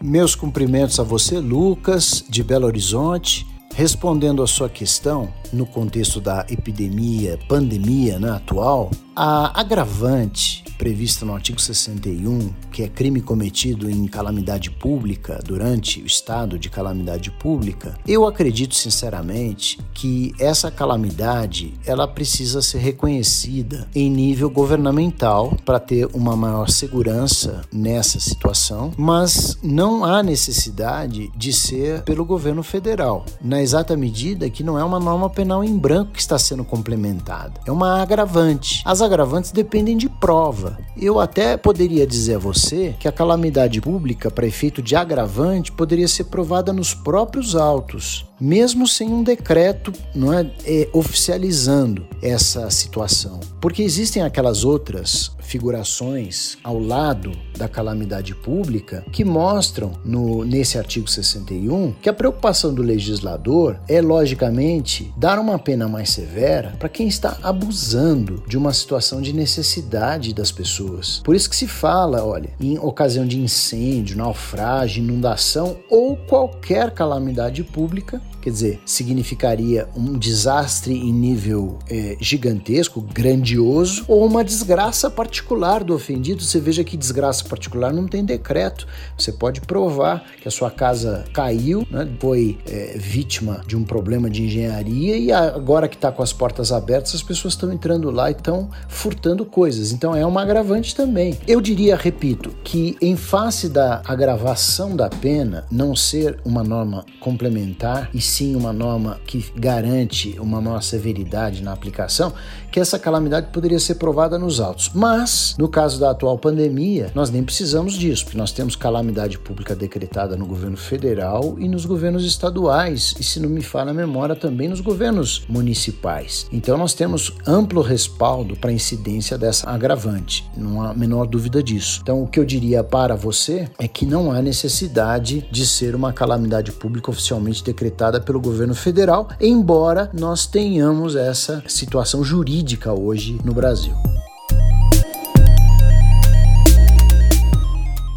Meus 0.00 0.34
cumprimentos 0.34 1.00
a 1.00 1.02
você, 1.02 1.38
Lucas, 1.38 2.24
de 2.28 2.44
Belo 2.44 2.66
Horizonte. 2.66 3.46
Respondendo 3.74 4.42
a 4.42 4.46
sua 4.46 4.70
questão, 4.70 5.28
no 5.52 5.66
contexto 5.66 6.18
da 6.18 6.46
epidemia, 6.48 7.38
pandemia 7.46 8.18
né, 8.18 8.30
atual, 8.30 8.90
a 9.16 9.58
agravante 9.58 10.62
prevista 10.76 11.24
no 11.24 11.34
artigo 11.34 11.60
61, 11.60 12.52
que 12.70 12.82
é 12.82 12.88
crime 12.88 13.22
cometido 13.22 13.90
em 13.90 14.06
calamidade 14.06 14.70
pública 14.70 15.40
durante 15.44 16.02
o 16.02 16.06
estado 16.06 16.58
de 16.58 16.68
calamidade 16.68 17.30
pública, 17.30 17.98
eu 18.06 18.26
acredito 18.26 18.74
sinceramente 18.74 19.78
que 19.94 20.34
essa 20.38 20.70
calamidade 20.70 21.72
ela 21.86 22.06
precisa 22.06 22.60
ser 22.60 22.78
reconhecida 22.78 23.88
em 23.94 24.10
nível 24.10 24.50
governamental 24.50 25.56
para 25.64 25.80
ter 25.80 26.06
uma 26.12 26.36
maior 26.36 26.68
segurança 26.68 27.62
nessa 27.72 28.20
situação, 28.20 28.92
mas 28.98 29.58
não 29.62 30.04
há 30.04 30.22
necessidade 30.22 31.30
de 31.34 31.52
ser 31.52 32.02
pelo 32.02 32.24
governo 32.24 32.62
federal, 32.62 33.24
na 33.40 33.62
exata 33.62 33.96
medida 33.96 34.50
que 34.50 34.62
não 34.62 34.78
é 34.78 34.84
uma 34.84 35.00
norma 35.00 35.30
penal 35.30 35.64
em 35.64 35.76
branco 35.76 36.12
que 36.12 36.20
está 36.20 36.38
sendo 36.38 36.64
complementada, 36.64 37.60
é 37.66 37.72
uma 37.72 38.02
agravante. 38.02 38.82
As 38.84 39.00
agravantes 39.06 39.52
dependem 39.52 39.96
de 39.96 40.08
prova. 40.08 40.78
Eu 40.96 41.18
até 41.18 41.56
poderia 41.56 42.06
dizer 42.06 42.34
a 42.34 42.38
você 42.38 42.94
que 42.98 43.08
a 43.08 43.12
calamidade 43.12 43.80
pública, 43.80 44.30
para 44.30 44.46
efeito 44.46 44.82
de 44.82 44.94
agravante, 44.94 45.72
poderia 45.72 46.08
ser 46.08 46.24
provada 46.24 46.72
nos 46.72 46.92
próprios 46.92 47.56
autos 47.56 48.26
mesmo 48.40 48.86
sem 48.86 49.08
um 49.08 49.22
decreto 49.22 49.92
não 50.14 50.32
é, 50.32 50.50
é, 50.64 50.88
oficializando 50.92 52.06
essa 52.22 52.70
situação. 52.70 53.40
Porque 53.60 53.82
existem 53.82 54.22
aquelas 54.22 54.64
outras 54.64 55.32
figurações 55.40 56.58
ao 56.62 56.78
lado 56.78 57.32
da 57.56 57.68
calamidade 57.68 58.34
pública 58.34 59.04
que 59.12 59.24
mostram 59.24 59.92
no, 60.04 60.44
nesse 60.44 60.76
artigo 60.76 61.08
61 61.08 61.92
que 62.02 62.08
a 62.08 62.12
preocupação 62.12 62.74
do 62.74 62.82
legislador 62.82 63.78
é, 63.88 64.00
logicamente, 64.00 65.12
dar 65.16 65.38
uma 65.38 65.58
pena 65.58 65.88
mais 65.88 66.10
severa 66.10 66.74
para 66.78 66.88
quem 66.88 67.06
está 67.06 67.38
abusando 67.42 68.42
de 68.46 68.58
uma 68.58 68.72
situação 68.72 69.20
de 69.20 69.32
necessidade 69.32 70.34
das 70.34 70.50
pessoas. 70.50 71.20
Por 71.24 71.34
isso 71.34 71.48
que 71.48 71.56
se 71.56 71.66
fala, 71.66 72.24
olha, 72.24 72.50
em 72.60 72.78
ocasião 72.78 73.26
de 73.26 73.38
incêndio, 73.38 74.16
naufrágio, 74.16 75.02
inundação 75.02 75.76
ou 75.88 76.16
qualquer 76.16 76.90
calamidade 76.90 77.62
pública, 77.62 78.20
quer 78.46 78.50
dizer, 78.50 78.80
significaria 78.86 79.88
um 79.96 80.16
desastre 80.16 80.94
em 80.94 81.12
nível 81.12 81.80
é, 81.90 82.16
gigantesco, 82.20 83.00
grandioso, 83.00 84.04
ou 84.06 84.24
uma 84.24 84.44
desgraça 84.44 85.10
particular 85.10 85.82
do 85.82 85.92
ofendido. 85.92 86.40
Você 86.44 86.60
veja 86.60 86.84
que 86.84 86.96
desgraça 86.96 87.44
particular 87.44 87.92
não 87.92 88.06
tem 88.06 88.24
decreto. 88.24 88.86
Você 89.18 89.32
pode 89.32 89.62
provar 89.62 90.24
que 90.40 90.46
a 90.46 90.50
sua 90.52 90.70
casa 90.70 91.24
caiu, 91.32 91.84
né, 91.90 92.08
foi 92.20 92.56
é, 92.68 92.96
vítima 92.96 93.62
de 93.66 93.76
um 93.76 93.82
problema 93.82 94.30
de 94.30 94.44
engenharia 94.44 95.16
e 95.16 95.32
agora 95.32 95.88
que 95.88 95.96
está 95.96 96.12
com 96.12 96.22
as 96.22 96.32
portas 96.32 96.70
abertas, 96.70 97.16
as 97.16 97.24
pessoas 97.24 97.54
estão 97.54 97.72
entrando 97.72 98.12
lá 98.12 98.30
e 98.30 98.32
estão 98.32 98.70
furtando 98.86 99.44
coisas. 99.44 99.90
Então 99.90 100.14
é 100.14 100.24
uma 100.24 100.42
agravante 100.42 100.94
também. 100.94 101.36
Eu 101.48 101.60
diria, 101.60 101.96
repito, 101.96 102.50
que 102.62 102.96
em 103.02 103.16
face 103.16 103.68
da 103.68 104.02
agravação 104.04 104.94
da 104.94 105.08
pena 105.08 105.66
não 105.68 105.96
ser 105.96 106.38
uma 106.44 106.62
norma 106.62 107.04
complementar 107.18 108.08
e 108.14 108.20
sim 108.36 108.54
uma 108.54 108.70
norma 108.70 109.18
que 109.26 109.50
garante 109.56 110.38
uma 110.38 110.60
maior 110.60 110.82
severidade 110.82 111.62
na 111.62 111.72
aplicação, 111.72 112.34
que 112.76 112.80
essa 112.80 112.98
calamidade 112.98 113.46
poderia 113.54 113.80
ser 113.80 113.94
provada 113.94 114.38
nos 114.38 114.60
autos. 114.60 114.90
Mas, 114.92 115.56
no 115.58 115.66
caso 115.66 115.98
da 115.98 116.10
atual 116.10 116.36
pandemia, 116.36 117.10
nós 117.14 117.30
nem 117.30 117.42
precisamos 117.42 117.94
disso, 117.94 118.26
porque 118.26 118.36
nós 118.36 118.52
temos 118.52 118.76
calamidade 118.76 119.38
pública 119.38 119.74
decretada 119.74 120.36
no 120.36 120.44
governo 120.44 120.76
federal 120.76 121.56
e 121.58 121.70
nos 121.70 121.86
governos 121.86 122.22
estaduais, 122.26 123.14
e 123.18 123.24
se 123.24 123.40
não 123.40 123.48
me 123.48 123.62
falha 123.62 123.92
a 123.92 123.94
memória, 123.94 124.36
também 124.36 124.68
nos 124.68 124.82
governos 124.82 125.46
municipais. 125.48 126.46
Então, 126.52 126.76
nós 126.76 126.92
temos 126.92 127.32
amplo 127.46 127.80
respaldo 127.80 128.54
para 128.54 128.68
a 128.68 128.74
incidência 128.74 129.38
dessa 129.38 129.70
agravante, 129.70 130.46
não 130.54 130.82
há 130.82 130.90
a 130.90 130.94
menor 130.94 131.26
dúvida 131.26 131.62
disso. 131.62 132.00
Então, 132.02 132.22
o 132.22 132.26
que 132.26 132.38
eu 132.38 132.44
diria 132.44 132.84
para 132.84 133.16
você 133.16 133.70
é 133.78 133.88
que 133.88 134.04
não 134.04 134.30
há 134.30 134.42
necessidade 134.42 135.48
de 135.50 135.66
ser 135.66 135.94
uma 135.94 136.12
calamidade 136.12 136.72
pública 136.72 137.10
oficialmente 137.10 137.64
decretada 137.64 138.20
pelo 138.20 138.38
governo 138.38 138.74
federal, 138.74 139.28
embora 139.40 140.10
nós 140.12 140.46
tenhamos 140.46 141.16
essa 141.16 141.64
situação 141.66 142.22
jurídica 142.22 142.65
hoje 142.92 143.38
no 143.44 143.54
Brasil. 143.54 143.94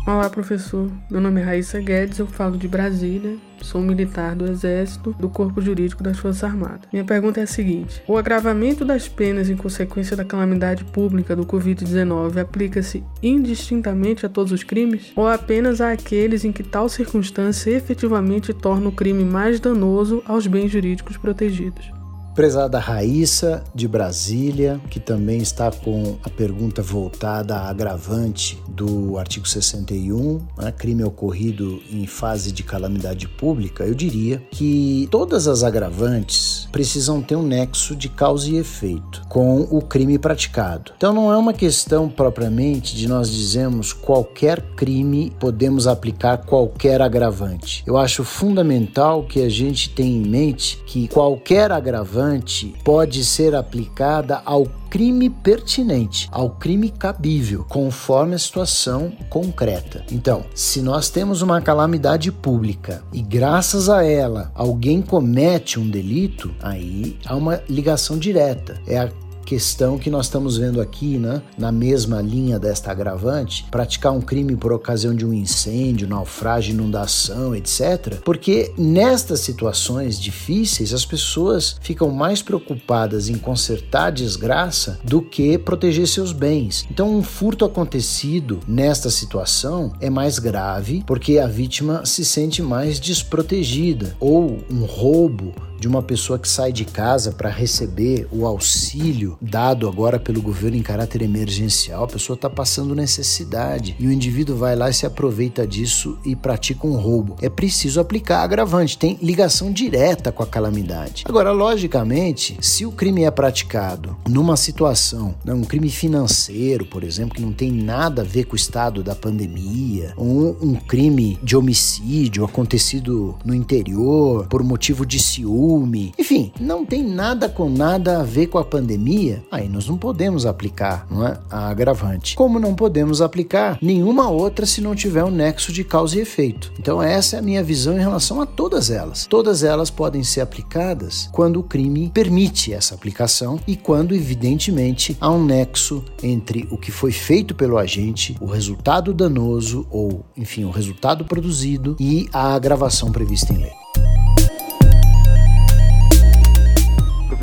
Olá, 0.07 0.27
professor. 0.27 0.89
Meu 1.07 1.21
nome 1.21 1.39
é 1.39 1.43
Raíssa 1.43 1.79
Guedes, 1.79 2.17
eu 2.17 2.25
falo 2.25 2.57
de 2.57 2.67
Brasília. 2.67 3.38
Sou 3.62 3.79
militar 3.79 4.35
do 4.35 4.49
Exército, 4.49 5.15
do 5.19 5.29
Corpo 5.29 5.62
Jurídico 5.62 6.01
das 6.01 6.17
Forças 6.17 6.43
Armadas. 6.43 6.89
Minha 6.91 7.05
pergunta 7.05 7.39
é 7.39 7.43
a 7.43 7.47
seguinte: 7.47 8.01
o 8.07 8.17
agravamento 8.17 8.83
das 8.83 9.07
penas 9.07 9.51
em 9.51 9.55
consequência 9.55 10.17
da 10.17 10.25
calamidade 10.25 10.83
pública 10.83 11.35
do 11.35 11.45
Covid-19 11.45 12.41
aplica-se 12.41 13.03
indistintamente 13.21 14.25
a 14.25 14.29
todos 14.29 14.51
os 14.51 14.63
crimes 14.63 15.12
ou 15.15 15.27
apenas 15.27 15.79
àqueles 15.79 16.43
em 16.43 16.51
que 16.51 16.63
tal 16.63 16.89
circunstância 16.89 17.69
efetivamente 17.69 18.51
torna 18.51 18.89
o 18.89 18.91
crime 18.91 19.23
mais 19.23 19.59
danoso 19.59 20.23
aos 20.25 20.47
bens 20.47 20.71
jurídicos 20.71 21.17
protegidos? 21.17 21.98
Prezada 22.35 22.79
Raíssa, 22.79 23.63
de 23.73 23.87
Brasília, 23.87 24.79
que 24.89 24.99
também 24.99 25.39
está 25.39 25.71
com 25.71 26.17
a 26.23 26.29
pergunta 26.29 26.81
voltada 26.81 27.55
à 27.55 27.69
agravante 27.69 28.61
do 28.67 29.17
artigo 29.17 29.47
61, 29.47 30.39
né, 30.57 30.71
crime 30.71 31.03
ocorrido 31.03 31.81
em 31.91 32.05
fase 32.05 32.51
de 32.51 32.63
calamidade 32.63 33.27
pública, 33.27 33.83
eu 33.83 33.93
diria 33.93 34.41
que 34.51 35.07
todas 35.11 35.47
as 35.47 35.63
agravantes 35.63 36.67
precisam 36.71 37.21
ter 37.21 37.35
um 37.35 37.43
nexo 37.43 37.95
de 37.95 38.07
causa 38.07 38.49
e 38.49 38.57
efeito 38.57 39.21
com 39.27 39.61
o 39.61 39.81
crime 39.81 40.17
praticado. 40.17 40.93
Então 40.95 41.13
não 41.13 41.31
é 41.31 41.37
uma 41.37 41.53
questão 41.53 42.09
propriamente 42.09 42.95
de 42.95 43.07
nós 43.07 43.31
dizermos 43.31 43.91
qualquer 43.91 44.61
crime 44.75 45.31
podemos 45.39 45.87
aplicar 45.87 46.37
qualquer 46.37 47.01
agravante. 47.01 47.83
Eu 47.85 47.97
acho 47.97 48.23
fundamental 48.23 49.23
que 49.23 49.41
a 49.41 49.49
gente 49.49 49.89
tenha 49.89 50.17
em 50.17 50.27
mente 50.27 50.81
que 50.85 51.07
qualquer 51.07 51.71
agravante 51.71 52.18
agravante 52.19 52.75
pode 52.84 53.23
ser 53.23 53.55
aplicada 53.55 54.41
ao 54.45 54.65
crime 54.89 55.29
pertinente, 55.29 56.27
ao 56.32 56.49
crime 56.49 56.89
cabível, 56.89 57.65
conforme 57.67 58.36
a 58.36 58.39
situação 58.39 59.13
concreta. 59.29 60.03
Então, 60.12 60.43
se 60.53 60.82
nós 60.82 61.10
temos 61.10 61.41
uma 61.41 61.62
calamidade 61.62 62.32
pública 62.32 63.03
e 63.13 63.21
graças 63.21 63.88
a 63.88 64.03
ela 64.03 64.51
alguém 64.53 65.01
comete 65.01 65.79
um 65.79 65.89
delito, 65.89 66.51
aí 66.62 67.17
há 67.25 67.36
uma 67.36 67.62
ligação 67.69 68.17
direta. 68.17 68.82
É 68.88 68.97
a 68.97 69.10
questão 69.49 69.97
que 69.97 70.12
nós 70.12 70.27
estamos 70.27 70.57
vendo 70.57 70.79
aqui, 70.79 71.17
né, 71.17 71.41
na 71.57 71.71
mesma 71.71 72.21
linha 72.21 72.59
desta 72.59 72.91
agravante, 72.91 73.65
praticar 73.71 74.12
um 74.12 74.21
crime 74.21 74.55
por 74.55 74.71
ocasião 74.71 75.15
de 75.15 75.25
um 75.25 75.33
incêndio, 75.33 76.07
naufrágio, 76.07 76.75
inundação, 76.75 77.55
etc. 77.55 78.19
Porque 78.23 78.71
nestas 78.77 79.39
situações 79.39 80.19
difíceis 80.19 80.93
as 80.93 81.03
pessoas 81.03 81.77
ficam 81.81 82.12
mais 82.12 82.43
preocupadas 82.43 83.27
em 83.27 83.39
consertar 83.39 84.05
a 84.05 84.12
desgraça 84.12 84.99
do 85.03 85.19
que 85.19 85.57
proteger 85.57 86.07
seus 86.07 86.31
bens. 86.31 86.85
Então, 86.91 87.17
um 87.17 87.23
furto 87.23 87.65
acontecido 87.65 88.59
nesta 88.67 89.09
situação 89.09 89.93
é 89.99 90.12
mais 90.12 90.38
grave 90.38 91.03
porque 91.07 91.39
a 91.39 91.47
vítima 91.47 92.05
se 92.05 92.23
sente 92.23 92.62
mais 92.62 92.99
desprotegida 92.99 94.15
ou 94.19 94.59
um 94.69 94.85
roubo 94.85 95.55
de 95.79 95.87
uma 95.87 96.01
pessoa 96.01 96.37
que 96.37 96.47
sai 96.47 96.71
de 96.71 96.85
casa 96.85 97.31
para 97.31 97.49
receber 97.49 98.27
o 98.31 98.45
auxílio 98.45 99.37
dado 99.41 99.87
agora 99.87 100.19
pelo 100.19 100.41
governo 100.41 100.77
em 100.77 100.81
caráter 100.81 101.21
emergencial, 101.21 102.03
a 102.03 102.07
pessoa 102.07 102.35
está 102.35 102.49
passando 102.49 102.93
necessidade 102.93 103.95
e 103.99 104.07
o 104.07 104.11
indivíduo 104.11 104.55
vai 104.55 104.75
lá 104.75 104.89
e 104.89 104.93
se 104.93 105.05
aproveita 105.05 105.65
disso 105.65 106.17
e 106.25 106.35
pratica 106.35 106.85
um 106.85 106.95
roubo. 106.95 107.35
É 107.41 107.49
preciso 107.49 107.99
aplicar 107.99 108.43
agravante, 108.43 108.97
tem 108.97 109.17
ligação 109.21 109.71
direta 109.71 110.31
com 110.31 110.43
a 110.43 110.47
calamidade. 110.47 111.23
Agora, 111.27 111.51
logicamente, 111.51 112.57
se 112.61 112.85
o 112.85 112.91
crime 112.91 113.23
é 113.23 113.31
praticado 113.31 114.17
numa 114.27 114.57
situação, 114.57 115.35
né, 115.45 115.53
um 115.53 115.63
crime 115.63 115.89
financeiro, 115.89 116.85
por 116.85 117.03
exemplo, 117.03 117.35
que 117.35 117.41
não 117.41 117.53
tem 117.53 117.71
nada 117.71 118.21
a 118.21 118.25
ver 118.25 118.45
com 118.45 118.53
o 118.53 118.55
estado 118.55 119.03
da 119.03 119.15
pandemia, 119.15 120.13
ou 120.17 120.57
um 120.61 120.75
crime 120.75 121.39
de 121.41 121.55
homicídio 121.55 122.43
acontecido 122.43 123.37
no 123.45 123.53
interior 123.53 124.47
por 124.47 124.63
motivo 124.63 125.05
de 125.05 125.19
ciúme, 125.19 125.68
enfim, 126.17 126.51
não 126.60 126.86
tem 126.86 127.03
nada 127.03 127.47
com 127.47 127.69
nada 127.69 128.19
a 128.19 128.23
ver 128.23 128.47
com 128.47 128.58
a 128.58 128.63
pandemia, 128.63 129.43
aí 129.51 129.69
nós 129.69 129.88
não 129.88 129.97
podemos 129.97 130.45
aplicar 130.45 131.05
não 131.10 131.27
é, 131.27 131.39
a 131.49 131.69
agravante. 131.69 132.36
Como 132.36 132.60
não 132.60 132.73
podemos 132.73 133.21
aplicar 133.21 133.77
nenhuma 133.82 134.29
outra 134.29 134.65
se 134.65 134.82
não 134.82 134.95
tiver 134.95 135.23
um 135.23 135.32
nexo 135.32 135.71
de 135.71 135.84
causa 135.84 136.17
e 136.17 136.21
efeito. 136.21 136.71
Então, 136.79 137.01
essa 137.01 137.36
é 137.36 137.39
a 137.39 137.41
minha 137.41 137.63
visão 137.63 137.95
em 137.95 137.99
relação 137.99 138.41
a 138.41 138.45
todas 138.45 138.89
elas. 138.89 139.27
Todas 139.27 139.63
elas 139.63 139.89
podem 139.89 140.23
ser 140.23 140.41
aplicadas 140.41 141.29
quando 141.32 141.60
o 141.60 141.63
crime 141.63 142.10
permite 142.13 142.73
essa 142.73 142.95
aplicação 142.95 143.60
e 143.67 143.75
quando, 143.75 144.15
evidentemente, 144.15 145.17
há 145.19 145.29
um 145.29 145.43
nexo 145.43 146.03
entre 146.23 146.67
o 146.71 146.77
que 146.77 146.91
foi 146.91 147.12
feito 147.12 147.53
pelo 147.53 147.77
agente, 147.77 148.36
o 148.39 148.45
resultado 148.45 149.13
danoso 149.13 149.86
ou, 149.89 150.25
enfim, 150.36 150.63
o 150.63 150.71
resultado 150.71 151.25
produzido 151.25 151.95
e 151.99 152.27
a 152.34 152.53
agravação 152.53 153.12
prevista 153.12 153.53
em 153.53 153.58
lei. 153.58 153.78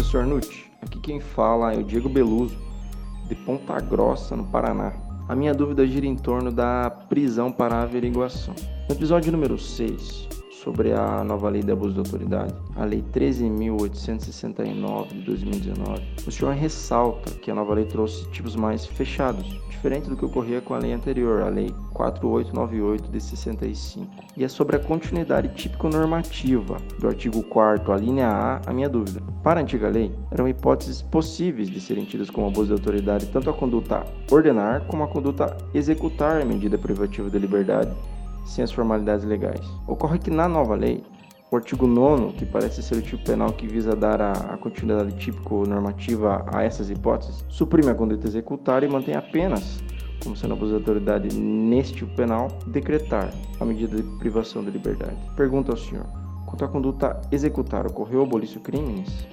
Professor 0.06 0.24
Nutt, 0.24 0.70
aqui 0.80 1.00
quem 1.00 1.18
fala 1.18 1.74
é 1.74 1.78
o 1.78 1.82
Diego 1.82 2.08
Beluso, 2.08 2.56
de 3.26 3.34
Ponta 3.34 3.80
Grossa, 3.80 4.36
no 4.36 4.44
Paraná. 4.44 4.92
A 5.28 5.34
minha 5.34 5.52
dúvida 5.52 5.84
gira 5.84 6.06
em 6.06 6.14
torno 6.14 6.52
da 6.52 6.88
prisão 6.88 7.50
para 7.50 7.82
averiguação. 7.82 8.54
No 8.88 8.94
episódio 8.94 9.32
número 9.32 9.58
6, 9.58 10.28
sobre 10.66 10.92
a 10.92 11.22
nova 11.22 11.48
lei 11.48 11.62
de 11.62 11.70
abuso 11.70 11.92
de 11.92 12.00
autoridade, 12.00 12.52
a 12.74 12.84
Lei 12.84 13.00
13.869 13.14 15.10
de 15.10 15.22
2019, 15.22 16.02
o 16.26 16.32
senhor 16.32 16.54
ressalta 16.54 17.30
que 17.34 17.52
a 17.52 17.54
nova 17.54 17.72
lei 17.72 17.84
trouxe 17.84 18.28
tipos 18.32 18.56
mais 18.56 18.84
fechados, 18.84 19.46
diferente 19.70 20.08
do 20.08 20.16
que 20.16 20.24
ocorria 20.24 20.60
com 20.60 20.74
a 20.74 20.78
lei 20.78 20.92
anterior, 20.92 21.42
a 21.42 21.48
Lei 21.48 21.72
4898 21.92 23.12
de 23.12 23.20
65. 23.20 24.10
E 24.36 24.42
é 24.42 24.48
sobre 24.48 24.74
a 24.74 24.80
continuidade 24.80 25.54
típico-normativa 25.54 26.78
do 26.98 27.06
artigo 27.06 27.44
4 27.44 27.92
a 27.92 27.96
linha 27.96 28.26
A, 28.26 28.60
a 28.66 28.72
minha 28.72 28.88
dúvida. 28.88 29.22
Para 29.44 29.60
a 29.60 29.62
antiga 29.62 29.88
lei, 29.88 30.12
eram 30.32 30.48
hipóteses 30.48 31.00
possíveis 31.00 31.70
de 31.70 31.80
serem 31.80 32.04
tidas 32.04 32.28
como 32.28 32.48
abuso 32.48 32.66
de 32.66 32.72
autoridade 32.72 33.26
tanto 33.26 33.48
a 33.48 33.52
conduta 33.52 34.04
ordenar 34.32 34.84
como 34.88 35.04
a 35.04 35.08
conduta 35.08 35.56
executar 35.72 36.42
a 36.42 36.44
medida 36.44 36.76
privativa 36.76 37.30
de 37.30 37.38
liberdade 37.38 37.94
sem 38.46 38.64
as 38.64 38.72
formalidades 38.72 39.24
legais. 39.24 39.60
Ocorre 39.86 40.18
que 40.18 40.30
na 40.30 40.48
nova 40.48 40.74
lei, 40.74 41.02
o 41.50 41.56
artigo 41.56 41.86
9, 41.86 42.32
que 42.34 42.46
parece 42.46 42.82
ser 42.82 42.96
o 42.96 43.02
tipo 43.02 43.22
penal 43.24 43.52
que 43.52 43.66
visa 43.66 43.94
dar 43.94 44.20
a, 44.20 44.32
a 44.32 44.56
continuidade 44.56 45.16
típico-normativa 45.16 46.44
a 46.52 46.62
essas 46.62 46.90
hipóteses, 46.90 47.44
suprime 47.48 47.90
a 47.90 47.94
conduta 47.94 48.26
executar 48.26 48.82
e 48.82 48.88
mantém 48.88 49.14
apenas, 49.14 49.80
como 50.22 50.36
sendo 50.36 50.54
abuso 50.54 50.72
de 50.72 50.78
autoridade 50.78 51.36
neste 51.38 51.94
tipo 51.94 52.14
penal, 52.16 52.48
decretar 52.66 53.32
a 53.60 53.64
medida 53.64 53.96
de 53.96 54.02
privação 54.18 54.64
de 54.64 54.70
liberdade. 54.70 55.16
Pergunta 55.36 55.72
ao 55.72 55.76
senhor: 55.76 56.06
quanto 56.46 56.64
à 56.64 56.68
conduta 56.68 57.20
executar, 57.30 57.86
ocorreu 57.86 58.22
abolício 58.22 58.60
crimes? 58.60 59.26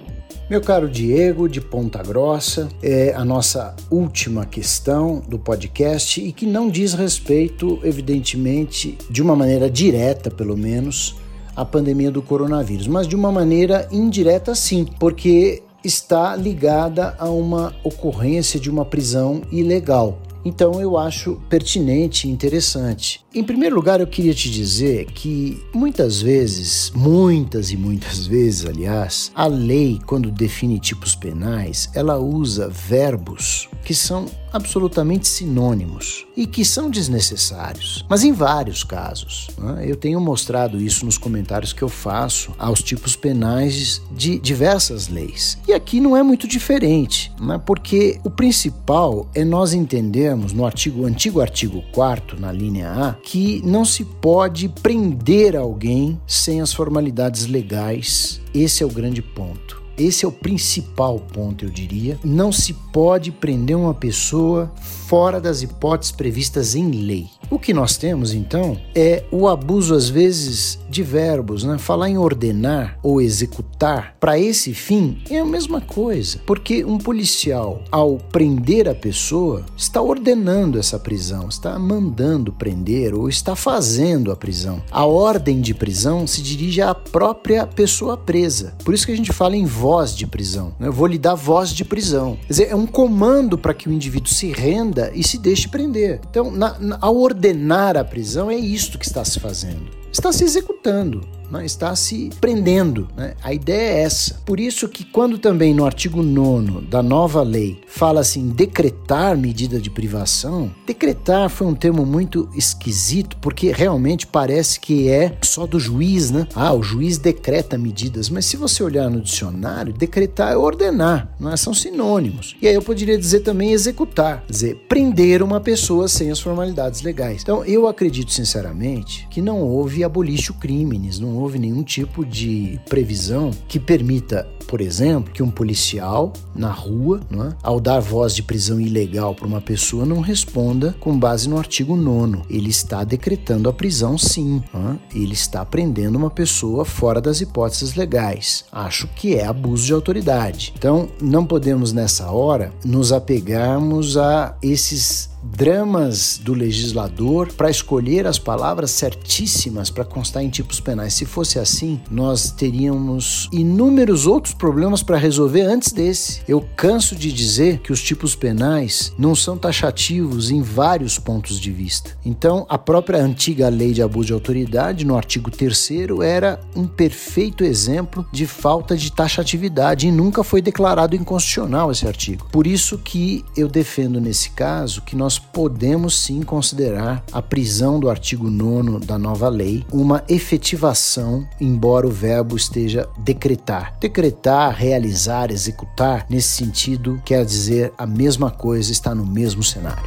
Meu 0.48 0.60
caro 0.60 0.88
Diego, 0.88 1.48
de 1.48 1.60
Ponta 1.60 2.02
Grossa, 2.02 2.68
é 2.82 3.14
a 3.14 3.24
nossa 3.24 3.74
última 3.90 4.44
questão 4.44 5.22
do 5.26 5.38
podcast 5.38 6.20
e 6.20 6.32
que 6.32 6.44
não 6.44 6.68
diz 6.68 6.92
respeito, 6.92 7.80
evidentemente, 7.82 8.98
de 9.08 9.22
uma 9.22 9.34
maneira 9.34 9.70
direta, 9.70 10.30
pelo 10.30 10.54
menos, 10.54 11.16
à 11.56 11.64
pandemia 11.64 12.10
do 12.10 12.20
coronavírus, 12.20 12.86
mas 12.86 13.08
de 13.08 13.16
uma 13.16 13.32
maneira 13.32 13.88
indireta, 13.90 14.54
sim, 14.54 14.86
porque 15.00 15.62
está 15.82 16.36
ligada 16.36 17.14
a 17.18 17.28
uma 17.28 17.74
ocorrência 17.82 18.60
de 18.60 18.68
uma 18.68 18.84
prisão 18.84 19.42
ilegal. 19.50 20.18
Então 20.44 20.80
eu 20.80 20.98
acho 20.98 21.40
pertinente 21.48 22.28
e 22.28 22.30
interessante. 22.30 23.24
Em 23.34 23.42
primeiro 23.42 23.74
lugar, 23.74 24.00
eu 24.00 24.06
queria 24.06 24.34
te 24.34 24.50
dizer 24.50 25.06
que 25.06 25.62
muitas 25.74 26.20
vezes, 26.20 26.92
muitas 26.94 27.70
e 27.70 27.76
muitas 27.76 28.26
vezes, 28.28 28.66
aliás, 28.66 29.32
a 29.34 29.46
lei, 29.46 29.98
quando 30.06 30.30
define 30.30 30.78
tipos 30.78 31.14
penais, 31.14 31.90
ela 31.94 32.18
usa 32.18 32.68
verbos 32.68 33.68
que 33.84 33.94
são 33.94 34.26
absolutamente 34.54 35.26
sinônimos 35.26 36.24
e 36.36 36.46
que 36.46 36.64
são 36.64 36.88
desnecessários, 36.88 38.04
mas 38.08 38.22
em 38.22 38.32
vários 38.32 38.84
casos. 38.84 39.48
Né? 39.58 39.84
Eu 39.88 39.96
tenho 39.96 40.20
mostrado 40.20 40.80
isso 40.80 41.04
nos 41.04 41.18
comentários 41.18 41.72
que 41.72 41.82
eu 41.82 41.88
faço 41.88 42.54
aos 42.56 42.80
tipos 42.80 43.16
penais 43.16 44.00
de 44.12 44.38
diversas 44.38 45.08
leis. 45.08 45.58
E 45.66 45.72
aqui 45.72 46.00
não 46.00 46.16
é 46.16 46.22
muito 46.22 46.46
diferente, 46.46 47.32
né? 47.40 47.60
porque 47.66 48.20
o 48.22 48.30
principal 48.30 49.28
é 49.34 49.44
nós 49.44 49.72
entendermos 49.72 50.52
no 50.52 50.64
artigo, 50.64 51.04
antigo 51.04 51.40
artigo 51.40 51.82
4 51.92 52.40
na 52.40 52.52
linha 52.52 52.90
A, 52.90 53.12
que 53.14 53.60
não 53.64 53.84
se 53.84 54.04
pode 54.04 54.68
prender 54.68 55.56
alguém 55.56 56.20
sem 56.26 56.60
as 56.60 56.72
formalidades 56.72 57.46
legais. 57.46 58.40
Esse 58.54 58.84
é 58.84 58.86
o 58.86 58.90
grande 58.90 59.20
ponto. 59.20 59.83
Esse 59.96 60.24
é 60.24 60.28
o 60.28 60.32
principal 60.32 61.18
ponto, 61.18 61.64
eu 61.64 61.70
diria. 61.70 62.18
Não 62.24 62.50
se 62.50 62.72
pode 62.92 63.30
prender 63.30 63.76
uma 63.76 63.94
pessoa 63.94 64.72
fora 64.80 65.40
das 65.40 65.62
hipóteses 65.62 66.12
previstas 66.12 66.74
em 66.74 66.90
lei. 66.90 67.26
O 67.50 67.58
que 67.58 67.74
nós 67.74 67.96
temos 67.96 68.32
então 68.32 68.76
é 68.94 69.24
o 69.30 69.46
abuso, 69.46 69.94
às 69.94 70.08
vezes, 70.08 70.78
de 70.88 71.02
verbos, 71.02 71.62
né? 71.62 71.78
Falar 71.78 72.08
em 72.08 72.18
ordenar 72.18 72.98
ou 73.02 73.20
executar, 73.20 74.16
para 74.18 74.38
esse 74.38 74.72
fim, 74.72 75.18
é 75.30 75.38
a 75.38 75.44
mesma 75.44 75.80
coisa. 75.80 76.40
Porque 76.46 76.84
um 76.84 76.98
policial, 76.98 77.82
ao 77.90 78.16
prender 78.16 78.88
a 78.88 78.94
pessoa, 78.94 79.64
está 79.76 80.00
ordenando 80.00 80.78
essa 80.78 80.98
prisão, 80.98 81.48
está 81.48 81.78
mandando 81.78 82.52
prender 82.52 83.14
ou 83.14 83.28
está 83.28 83.54
fazendo 83.54 84.32
a 84.32 84.36
prisão. 84.36 84.82
A 84.90 85.04
ordem 85.04 85.60
de 85.60 85.74
prisão 85.74 86.26
se 86.26 86.42
dirige 86.42 86.80
à 86.80 86.94
própria 86.94 87.66
pessoa 87.66 88.16
presa. 88.16 88.74
Por 88.84 88.94
isso 88.94 89.06
que 89.06 89.12
a 89.12 89.16
gente 89.16 89.32
fala 89.32 89.56
em 89.56 89.66
voz 89.84 90.16
de 90.16 90.26
prisão. 90.26 90.74
Né? 90.80 90.88
Eu 90.88 90.92
vou 90.94 91.06
lhe 91.06 91.18
dar 91.18 91.34
voz 91.34 91.68
de 91.68 91.84
prisão. 91.84 92.38
Quer 92.46 92.48
dizer, 92.48 92.68
é 92.70 92.74
um 92.74 92.86
comando 92.86 93.58
para 93.58 93.74
que 93.74 93.86
o 93.86 93.92
indivíduo 93.92 94.32
se 94.32 94.50
renda 94.50 95.12
e 95.14 95.22
se 95.22 95.36
deixe 95.36 95.68
prender. 95.68 96.22
Então, 96.30 96.50
na, 96.50 96.78
na, 96.78 96.98
ao 97.02 97.14
ordenar 97.18 97.94
a 97.94 98.02
prisão, 98.02 98.50
é 98.50 98.56
isto 98.56 98.98
que 98.98 99.04
está 99.04 99.22
se 99.26 99.38
fazendo. 99.38 99.90
Está 100.10 100.32
se 100.32 100.42
executando 100.42 101.20
né, 101.50 101.64
está 101.64 101.94
se 101.96 102.30
prendendo. 102.40 103.08
Né? 103.16 103.34
A 103.42 103.52
ideia 103.52 103.98
é 103.98 104.02
essa. 104.02 104.40
Por 104.44 104.60
isso 104.60 104.88
que 104.88 105.04
quando 105.04 105.38
também 105.38 105.74
no 105.74 105.84
artigo 105.84 106.22
9 106.22 106.82
da 106.88 107.02
nova 107.02 107.42
lei 107.42 107.80
fala 107.86 108.20
assim 108.20 108.48
decretar 108.48 109.36
medida 109.36 109.80
de 109.80 109.90
privação, 109.90 110.70
decretar 110.86 111.48
foi 111.48 111.66
um 111.66 111.74
termo 111.74 112.04
muito 112.06 112.48
esquisito 112.54 113.36
porque 113.38 113.72
realmente 113.72 114.26
parece 114.26 114.78
que 114.78 115.08
é 115.08 115.36
só 115.42 115.66
do 115.66 115.78
juiz, 115.78 116.30
né? 116.30 116.46
Ah, 116.54 116.72
o 116.72 116.82
juiz 116.82 117.18
decreta 117.18 117.76
medidas, 117.76 118.28
mas 118.28 118.46
se 118.46 118.56
você 118.56 118.82
olhar 118.82 119.10
no 119.10 119.20
dicionário, 119.20 119.92
decretar 119.92 120.52
é 120.52 120.56
ordenar, 120.56 121.34
não 121.38 121.52
é? 121.52 121.56
são 121.56 121.74
sinônimos. 121.74 122.56
E 122.60 122.68
aí 122.68 122.74
eu 122.74 122.82
poderia 122.82 123.18
dizer 123.18 123.40
também 123.40 123.72
executar, 123.72 124.44
dizer 124.48 124.84
prender 124.88 125.42
uma 125.42 125.60
pessoa 125.60 126.08
sem 126.08 126.30
as 126.30 126.40
formalidades 126.40 127.02
legais. 127.02 127.42
Então 127.42 127.64
eu 127.64 127.86
acredito 127.86 128.32
sinceramente 128.32 129.26
que 129.30 129.42
não 129.42 129.60
houve 129.60 130.04
abolício 130.04 130.54
crimes, 130.54 131.18
não 131.18 131.36
houve 131.36 131.43
nenhum 131.58 131.82
tipo 131.82 132.24
de 132.24 132.78
previsão 132.88 133.50
que 133.68 133.78
permita, 133.78 134.48
por 134.64 134.80
exemplo, 134.80 135.32
que 135.32 135.42
um 135.42 135.50
policial 135.50 136.32
na 136.54 136.70
rua, 136.70 137.20
é, 137.32 137.54
ao 137.62 137.78
dar 137.78 138.00
voz 138.00 138.34
de 138.34 138.42
prisão 138.42 138.80
ilegal 138.80 139.34
para 139.34 139.46
uma 139.46 139.60
pessoa, 139.60 140.04
não 140.06 140.20
responda 140.20 140.94
com 141.00 141.18
base 141.18 141.48
no 141.48 141.58
artigo 141.58 141.96
9. 141.96 142.14
Ele 142.48 142.70
está 142.70 143.04
decretando 143.04 143.68
a 143.68 143.72
prisão, 143.72 144.16
sim. 144.16 144.62
É? 144.74 145.18
Ele 145.18 145.34
está 145.34 145.64
prendendo 145.64 146.16
uma 146.16 146.30
pessoa 146.30 146.84
fora 146.84 147.20
das 147.20 147.40
hipóteses 147.40 147.94
legais. 147.94 148.64
Acho 148.72 149.06
que 149.08 149.34
é 149.34 149.46
abuso 149.46 149.86
de 149.86 149.92
autoridade. 149.92 150.72
Então, 150.76 151.08
não 151.20 151.44
podemos 151.44 151.92
nessa 151.92 152.30
hora 152.30 152.72
nos 152.84 153.12
apegarmos 153.12 154.16
a 154.16 154.56
esses 154.62 155.34
dramas 155.44 156.38
do 156.42 156.54
legislador 156.54 157.52
para 157.52 157.70
escolher 157.70 158.26
as 158.26 158.38
palavras 158.38 158.90
certíssimas 158.90 159.90
para 159.90 160.04
constar 160.04 160.42
em 160.42 160.48
tipos 160.48 160.80
penais. 160.80 161.14
Se 161.14 161.26
fosse 161.26 161.58
assim, 161.58 162.00
nós 162.10 162.50
teríamos 162.50 163.48
inúmeros 163.52 164.26
outros 164.26 164.53
problemas 164.54 165.02
para 165.02 165.18
resolver 165.18 165.62
antes 165.62 165.92
desse. 165.92 166.40
Eu 166.48 166.64
canso 166.76 167.14
de 167.14 167.32
dizer 167.32 167.78
que 167.78 167.92
os 167.92 168.02
tipos 168.02 168.34
penais 168.34 169.12
não 169.18 169.34
são 169.34 169.56
taxativos 169.56 170.50
em 170.50 170.62
vários 170.62 171.18
pontos 171.18 171.60
de 171.60 171.70
vista. 171.70 172.16
Então, 172.24 172.66
a 172.68 172.78
própria 172.78 173.22
antiga 173.22 173.68
lei 173.68 173.92
de 173.92 174.02
abuso 174.02 174.28
de 174.28 174.32
autoridade, 174.32 175.04
no 175.04 175.16
artigo 175.16 175.50
3 175.50 175.74
era 176.22 176.60
um 176.74 176.86
perfeito 176.86 177.64
exemplo 177.64 178.26
de 178.32 178.46
falta 178.46 178.96
de 178.96 179.10
taxatividade 179.12 180.06
e 180.06 180.12
nunca 180.12 180.44
foi 180.44 180.62
declarado 180.62 181.16
inconstitucional 181.16 181.90
esse 181.90 182.06
artigo. 182.06 182.46
Por 182.50 182.66
isso 182.66 182.98
que 182.98 183.44
eu 183.56 183.68
defendo 183.68 184.20
nesse 184.20 184.50
caso 184.50 185.02
que 185.02 185.16
nós 185.16 185.38
podemos 185.38 186.18
sim 186.18 186.42
considerar 186.42 187.24
a 187.32 187.42
prisão 187.42 187.98
do 187.98 188.08
artigo 188.08 188.50
9 188.50 189.04
da 189.04 189.18
nova 189.18 189.48
lei 189.48 189.84
uma 189.92 190.22
efetivação, 190.28 191.46
embora 191.60 192.06
o 192.06 192.10
verbo 192.10 192.56
esteja 192.56 193.08
decretar. 193.18 193.96
Decretar, 194.00 194.43
realizar, 194.70 195.50
executar, 195.50 196.26
nesse 196.28 196.48
sentido, 196.48 197.20
quer 197.24 197.44
dizer 197.46 197.92
a 197.96 198.06
mesma 198.06 198.50
coisa, 198.50 198.92
está 198.92 199.14
no 199.14 199.24
mesmo 199.24 199.62
cenário. 199.62 200.04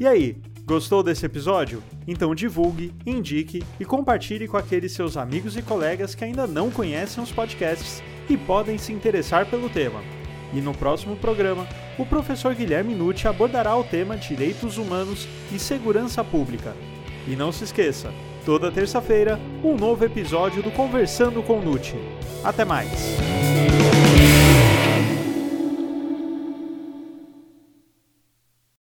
E 0.00 0.06
aí, 0.06 0.36
gostou 0.66 1.02
desse 1.02 1.24
episódio? 1.24 1.82
Então 2.06 2.34
divulgue, 2.34 2.92
indique 3.06 3.62
e 3.78 3.84
compartilhe 3.84 4.48
com 4.48 4.56
aqueles 4.56 4.92
seus 4.92 5.16
amigos 5.16 5.56
e 5.56 5.62
colegas 5.62 6.14
que 6.14 6.24
ainda 6.24 6.46
não 6.46 6.70
conhecem 6.70 7.22
os 7.22 7.30
podcasts 7.30 8.02
e 8.28 8.36
podem 8.36 8.78
se 8.78 8.92
interessar 8.92 9.46
pelo 9.46 9.70
tema. 9.70 10.00
E 10.54 10.60
no 10.60 10.72
próximo 10.72 11.16
programa, 11.16 11.66
o 11.98 12.06
professor 12.06 12.54
Guilherme 12.54 12.94
Nucci 12.94 13.26
abordará 13.26 13.76
o 13.76 13.82
tema 13.82 14.16
Direitos 14.16 14.78
Humanos 14.78 15.26
e 15.52 15.58
Segurança 15.58 16.22
Pública. 16.22 16.74
E 17.26 17.34
não 17.34 17.50
se 17.50 17.64
esqueça, 17.64 18.12
toda 18.46 18.70
terça-feira, 18.70 19.40
um 19.62 19.76
novo 19.76 20.04
episódio 20.04 20.62
do 20.62 20.70
Conversando 20.70 21.42
com 21.42 21.60
Nucci. 21.60 21.96
Até 22.44 22.64
mais! 22.64 23.73